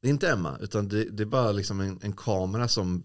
[0.01, 3.03] det är inte Emma, utan det, det är bara liksom en, en kamera som,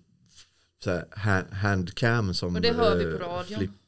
[0.84, 3.58] så här, ha- handcam som Och det hör vi på eh, radion.
[3.58, 3.78] flipp-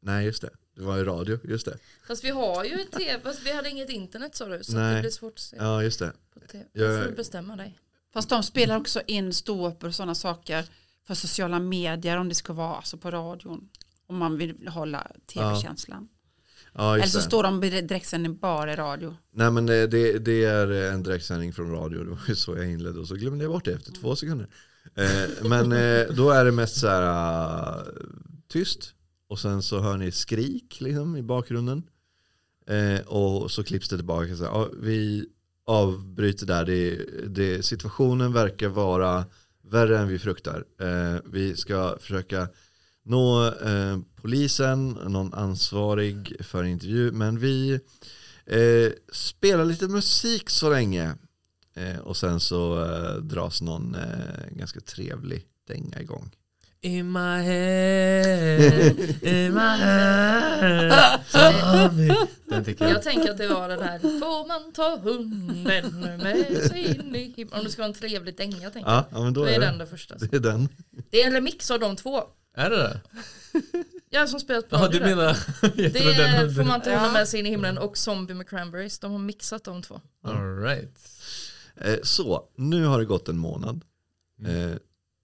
[0.00, 1.78] Nej just det, det var ju radio, just det.
[2.06, 4.64] Fast vi har ju ett tv, fast vi hade inget internet sa du.
[4.64, 4.94] Så Nej.
[4.94, 6.12] det blir svårt att se Ja just det.
[6.34, 6.64] på tv.
[6.72, 7.78] Jag- får du bestämma dig.
[8.12, 10.64] Fast de spelar också in ståuppar och sådana saker
[11.06, 13.68] för sociala medier om det ska vara alltså på radion.
[14.06, 16.08] Om man vill hålla tv-känslan.
[16.74, 19.16] Ja, Eller så står de direktsändning bara i radio.
[19.32, 22.70] Nej men det, det, det är en direktsändning från radio, det var ju så jag
[22.70, 24.48] inledde och så glömde jag bort det efter två sekunder.
[24.94, 27.86] Eh, men eh, då är det mest så här uh,
[28.48, 28.94] tyst
[29.28, 31.82] och sen så hör ni skrik liksom, i bakgrunden.
[32.66, 34.36] Eh, och så klipps det tillbaka.
[34.36, 35.26] Så här, ja, vi
[35.66, 39.24] avbryter där, det, det, situationen verkar vara
[39.62, 40.64] värre än vi fruktar.
[40.80, 42.48] Eh, vi ska försöka
[43.04, 47.80] nå eh, polisen, någon ansvarig för intervju, men vi
[48.46, 51.14] Eh, spela lite musik så länge.
[51.76, 54.00] Eh, och sen så eh, dras någon eh,
[54.50, 56.30] ganska trevlig dänga igång.
[56.80, 58.92] In my head,
[59.22, 61.14] in my head.
[62.48, 62.94] Den tycker jag.
[62.94, 67.32] Jag tänker att det var den här, får man ta hunden med sig in i
[67.36, 67.58] himlen?
[67.58, 68.98] Om det ska vara en trevlig dänga tänker jag.
[68.98, 69.66] Ja, ja men då Då är är det.
[69.66, 70.14] den det första.
[70.18, 70.68] Det är den.
[71.10, 72.22] Det är en remix av de två.
[72.54, 73.00] Är det det?
[74.10, 75.24] Jag som spelat på Ja du menar,
[75.62, 76.92] jag Det trodde den är, får man Ja.
[76.94, 78.98] hunden med sig in i himlen och Zombie med Cranberries.
[78.98, 80.00] De har mixat de två.
[80.22, 80.98] All right.
[81.76, 83.84] Eh, så, nu har det gått en månad.
[84.40, 84.70] Mm.
[84.72, 84.76] Eh,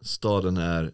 [0.02, 0.92] staden är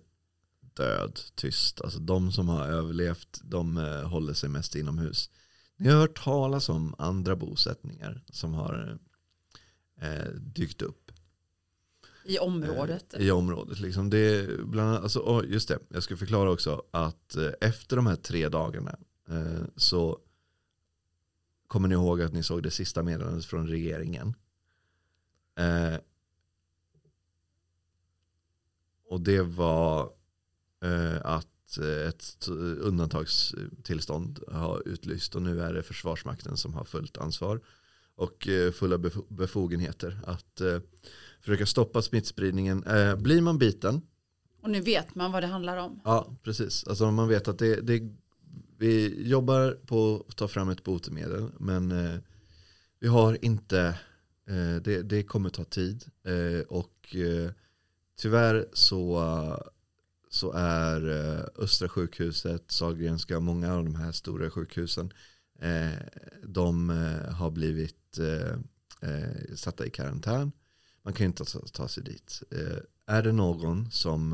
[0.74, 1.80] död, tyst.
[1.80, 5.30] Alltså de som har överlevt, de eh, håller sig mest inomhus.
[5.76, 8.98] Ni har hört talas om andra bosättningar som har
[10.00, 11.05] eh, dykt upp.
[12.26, 13.14] I området.
[13.14, 13.80] Eh, I området.
[13.80, 14.10] Liksom.
[14.10, 18.16] Det bland annat, alltså, just det, jag ska förklara också att eh, efter de här
[18.16, 18.98] tre dagarna
[19.28, 20.18] eh, så
[21.66, 24.34] kommer ni ihåg att ni såg det sista meddelandet från regeringen.
[29.08, 30.12] Och det var
[31.22, 32.48] att ett
[32.80, 37.60] undantagstillstånd har utlyst och nu är det Försvarsmakten som har fullt ansvar
[38.14, 40.60] och fulla befo- befogenheter att
[41.46, 42.82] försöka stoppa smittspridningen.
[42.84, 44.02] Eh, blir man biten,
[44.62, 46.00] Och nu vet man vad det handlar om.
[46.04, 48.02] ja precis, alltså man vet att det, det,
[48.78, 52.18] vi jobbar på att ta fram ett botemedel men eh,
[53.00, 53.80] vi har inte,
[54.46, 57.50] eh, det, det kommer ta tid eh, och eh,
[58.16, 59.22] tyvärr så,
[60.30, 65.12] så är eh, Östra sjukhuset, Sahlgrenska, många av de här stora sjukhusen
[66.42, 66.88] de
[67.30, 68.18] har blivit
[69.54, 70.52] satta i karantän.
[71.06, 72.42] Man kan ju inte ta, ta sig dit.
[72.50, 74.32] Eh, är det någon som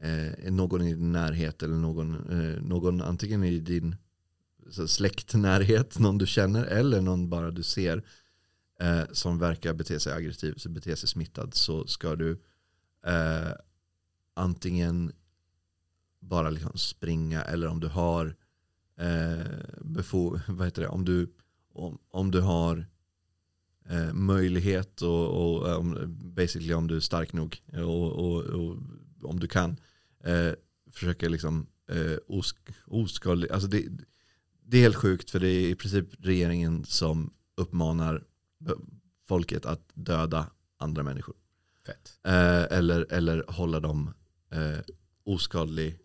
[0.00, 3.96] eh, är någon i din närhet eller någon, eh, någon antingen i din
[4.70, 8.04] så släktnärhet, någon du känner eller någon bara du ser
[8.80, 12.42] eh, som verkar bete sig aggressivt bete sig smittad så ska du
[13.06, 13.52] eh,
[14.34, 15.12] antingen
[16.20, 18.36] bara liksom springa eller om du har
[18.96, 21.34] eh, befo- vad heter det, om du,
[21.72, 22.86] om, om du har
[23.90, 28.76] eh, möjlighet och, och om, basically om du är stark nog och, och, och
[29.22, 29.76] om du kan
[30.24, 30.52] eh,
[30.92, 32.56] försöka liksom eh, osk,
[32.86, 33.84] oskadlig, alltså det,
[34.62, 38.24] det är helt sjukt för det är i princip regeringen som uppmanar
[39.28, 41.34] folket att döda andra människor.
[42.22, 44.14] Eh, eller, eller hålla dem
[44.50, 44.78] eh,
[45.24, 45.98] oskadlig,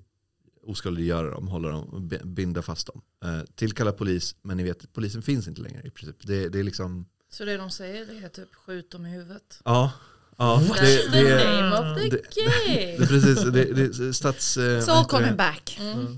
[0.61, 3.01] oskadliggöra dem, hålla dem, binda fast dem.
[3.23, 6.27] Eh, tillkalla polis, men ni vet, polisen finns inte längre i princip.
[6.27, 9.61] Det, det är liksom, Så det de säger det är typ skjut dem i huvudet.
[9.65, 9.91] ja.
[10.37, 12.97] ja That's det, the det, name of the det- game.
[12.97, 14.57] det, är precis, det, det, stats...
[14.57, 15.77] eh, It's all coming back.
[15.79, 16.17] Mm.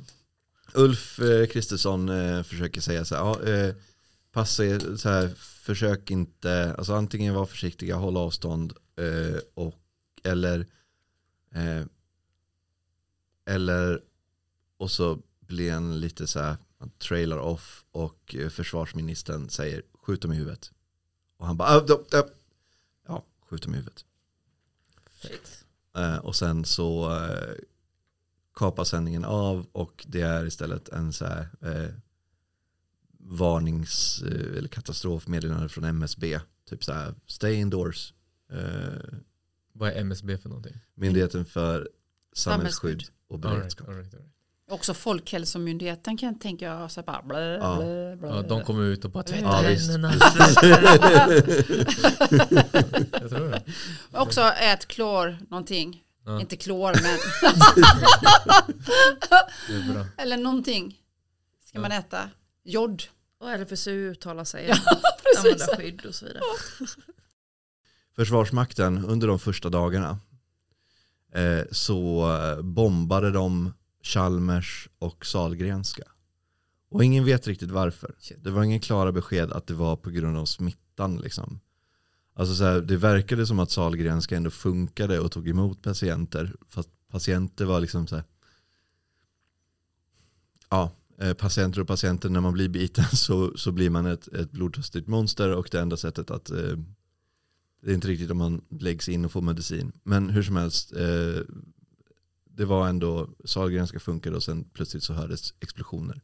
[0.74, 3.76] Ulf eh, Kristersson eh, försöker säga så här, ja, eh,
[4.32, 9.76] passa er, så här, försök inte, alltså antingen vara försiktiga, hålla avstånd eh, och,
[10.24, 10.60] eller,
[11.56, 11.84] eh,
[13.46, 14.02] eller,
[14.78, 20.32] och så blir en lite så här, Han trailar off och försvarsministern säger skjut dem
[20.32, 20.72] i huvudet.
[21.42, 22.30] Och han bara "Ah, då, då."
[23.08, 24.06] ja, skjut dem i huvudet.
[25.96, 27.54] Eh, och sen så eh,
[28.56, 31.90] kapas sändningen av och det är istället en så här eh,
[33.18, 36.40] varnings eh, eller katastrofmeddelande från MSB.
[36.70, 38.14] Typ så här stay indoors.
[38.50, 39.18] Eh,
[39.74, 40.78] Vad är MSB för någonting?
[40.94, 41.90] Myndigheten för
[42.34, 43.88] samhällsskydd och All right, beredskap.
[43.88, 44.32] all right, all right.
[44.72, 47.76] Också Folkhälsomyndigheten kan jag tänka så bara blä, Ja.
[47.76, 48.28] blä, blä.
[48.28, 49.92] Ja, de kommer ut och bara tvätta Ja, visst.
[49.92, 50.14] händerna.
[53.22, 53.62] Jag tror det.
[54.12, 56.04] Också ät klor någonting.
[56.26, 56.40] Ja.
[56.42, 57.20] Inte klor men
[60.18, 61.00] eller någonting.
[61.66, 62.30] Ska man äta
[62.64, 63.04] jod.
[63.40, 64.66] Och RFSU uttalar sig.
[64.68, 64.76] Ja,
[65.24, 65.46] precis.
[65.62, 66.44] Använda skydd och så vidare.
[68.16, 70.18] Försvarsmakten under de första dagarna
[71.34, 72.28] eh, så
[72.64, 76.04] bombade de Chalmers och Salgrenska.
[76.90, 78.16] Och ingen vet riktigt varför.
[78.38, 81.18] Det var ingen klara besked att det var på grund av smittan.
[81.18, 81.60] Liksom.
[82.34, 86.56] Alltså så här, det verkade som att Salgrenska ändå funkade och tog emot patienter.
[86.68, 88.26] Fast patienter var liksom så här,
[90.70, 94.52] ja, eh, patienter och patienter, när man blir biten så, så blir man ett, ett
[94.52, 96.78] blodtörstigt monster och det enda sättet att eh,
[97.82, 99.92] det är inte riktigt om man läggs in och får medicin.
[100.04, 101.42] Men hur som helst, eh,
[102.54, 106.22] det var ändå, Sahlgrenska funkade och sen plötsligt så hördes explosioner.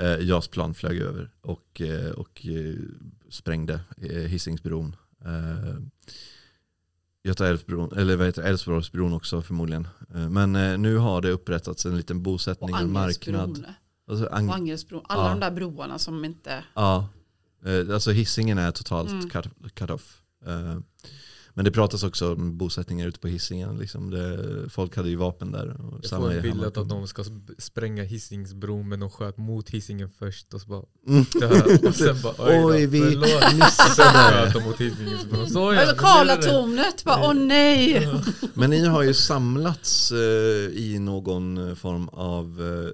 [0.00, 2.74] Eh, JAS-plan flög över och, eh, och eh,
[3.30, 4.96] sprängde eh, Hisingsbron.
[5.24, 5.76] Eh,
[7.24, 9.88] Göta Älvsbron, eller vad heter Älvsborgsbron också förmodligen.
[10.14, 13.64] Eh, men eh, nu har det upprättats en liten bosättning, Och en marknad.
[14.08, 15.02] Alltså, ang- Angelsbron.
[15.08, 15.28] Alla Ja.
[15.30, 16.64] de där broarna som inte...
[16.74, 17.08] Ja,
[17.92, 19.28] alltså hissingen är totalt Mm.
[19.30, 20.22] cut, cut off.
[21.56, 23.78] Eh, Men det pratas också om bosättningar ute på hissingen.
[23.78, 24.38] Liksom det,
[24.70, 25.68] folk hade ju vapen där.
[25.68, 29.36] Och Jag samma får en bild att de ska sp- spränga Hisingsbron men de sköt
[29.36, 31.24] mot Hisingen först och så bara Mm.
[31.88, 33.28] Och sen bara oj, Oj, då, vi förlåt.
[33.28, 34.50] Sen missade.
[34.54, 35.50] de mot Hisingsbron.
[35.50, 37.04] Så ja, Eller Karla nu blir det- tornet.
[37.04, 38.08] Bara, åh nej.
[38.54, 40.18] Men ni har ju samlats eh,
[40.76, 42.44] i någon form av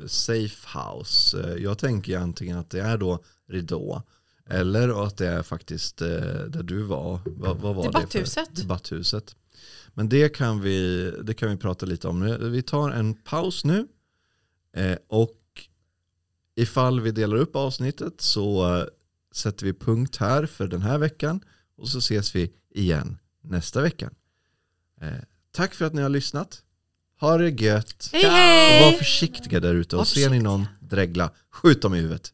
[0.00, 1.40] eh, safe house.
[1.40, 3.18] Eh, jag tänker antingen att det är då
[3.50, 4.02] ridå.
[4.48, 6.08] Eller att det är faktiskt eh,
[6.48, 7.20] där du var.
[7.24, 8.48] Vad, vad var Debatthuset.
[8.50, 8.62] Det för?
[8.62, 9.36] Debatthuset.
[9.94, 12.20] Men det kan, vi, det kan vi prata lite om.
[12.20, 12.48] nu.
[12.50, 13.88] Vi tar en paus nu.
[14.76, 15.38] Eh, och
[16.56, 18.86] ifall vi delar upp avsnittet så
[19.34, 21.40] sätter vi punkt här för den här veckan.
[21.76, 24.10] Och så ses vi igen nästa vecka.
[25.00, 25.08] Eh,
[25.50, 26.62] tack för att ni har lyssnat.
[27.20, 28.10] Ha det gött.
[28.12, 28.84] Hej Och hej.
[28.92, 29.96] var försiktiga där ute.
[29.96, 32.32] Och ser ni någon dregla, skjut dem i huvudet.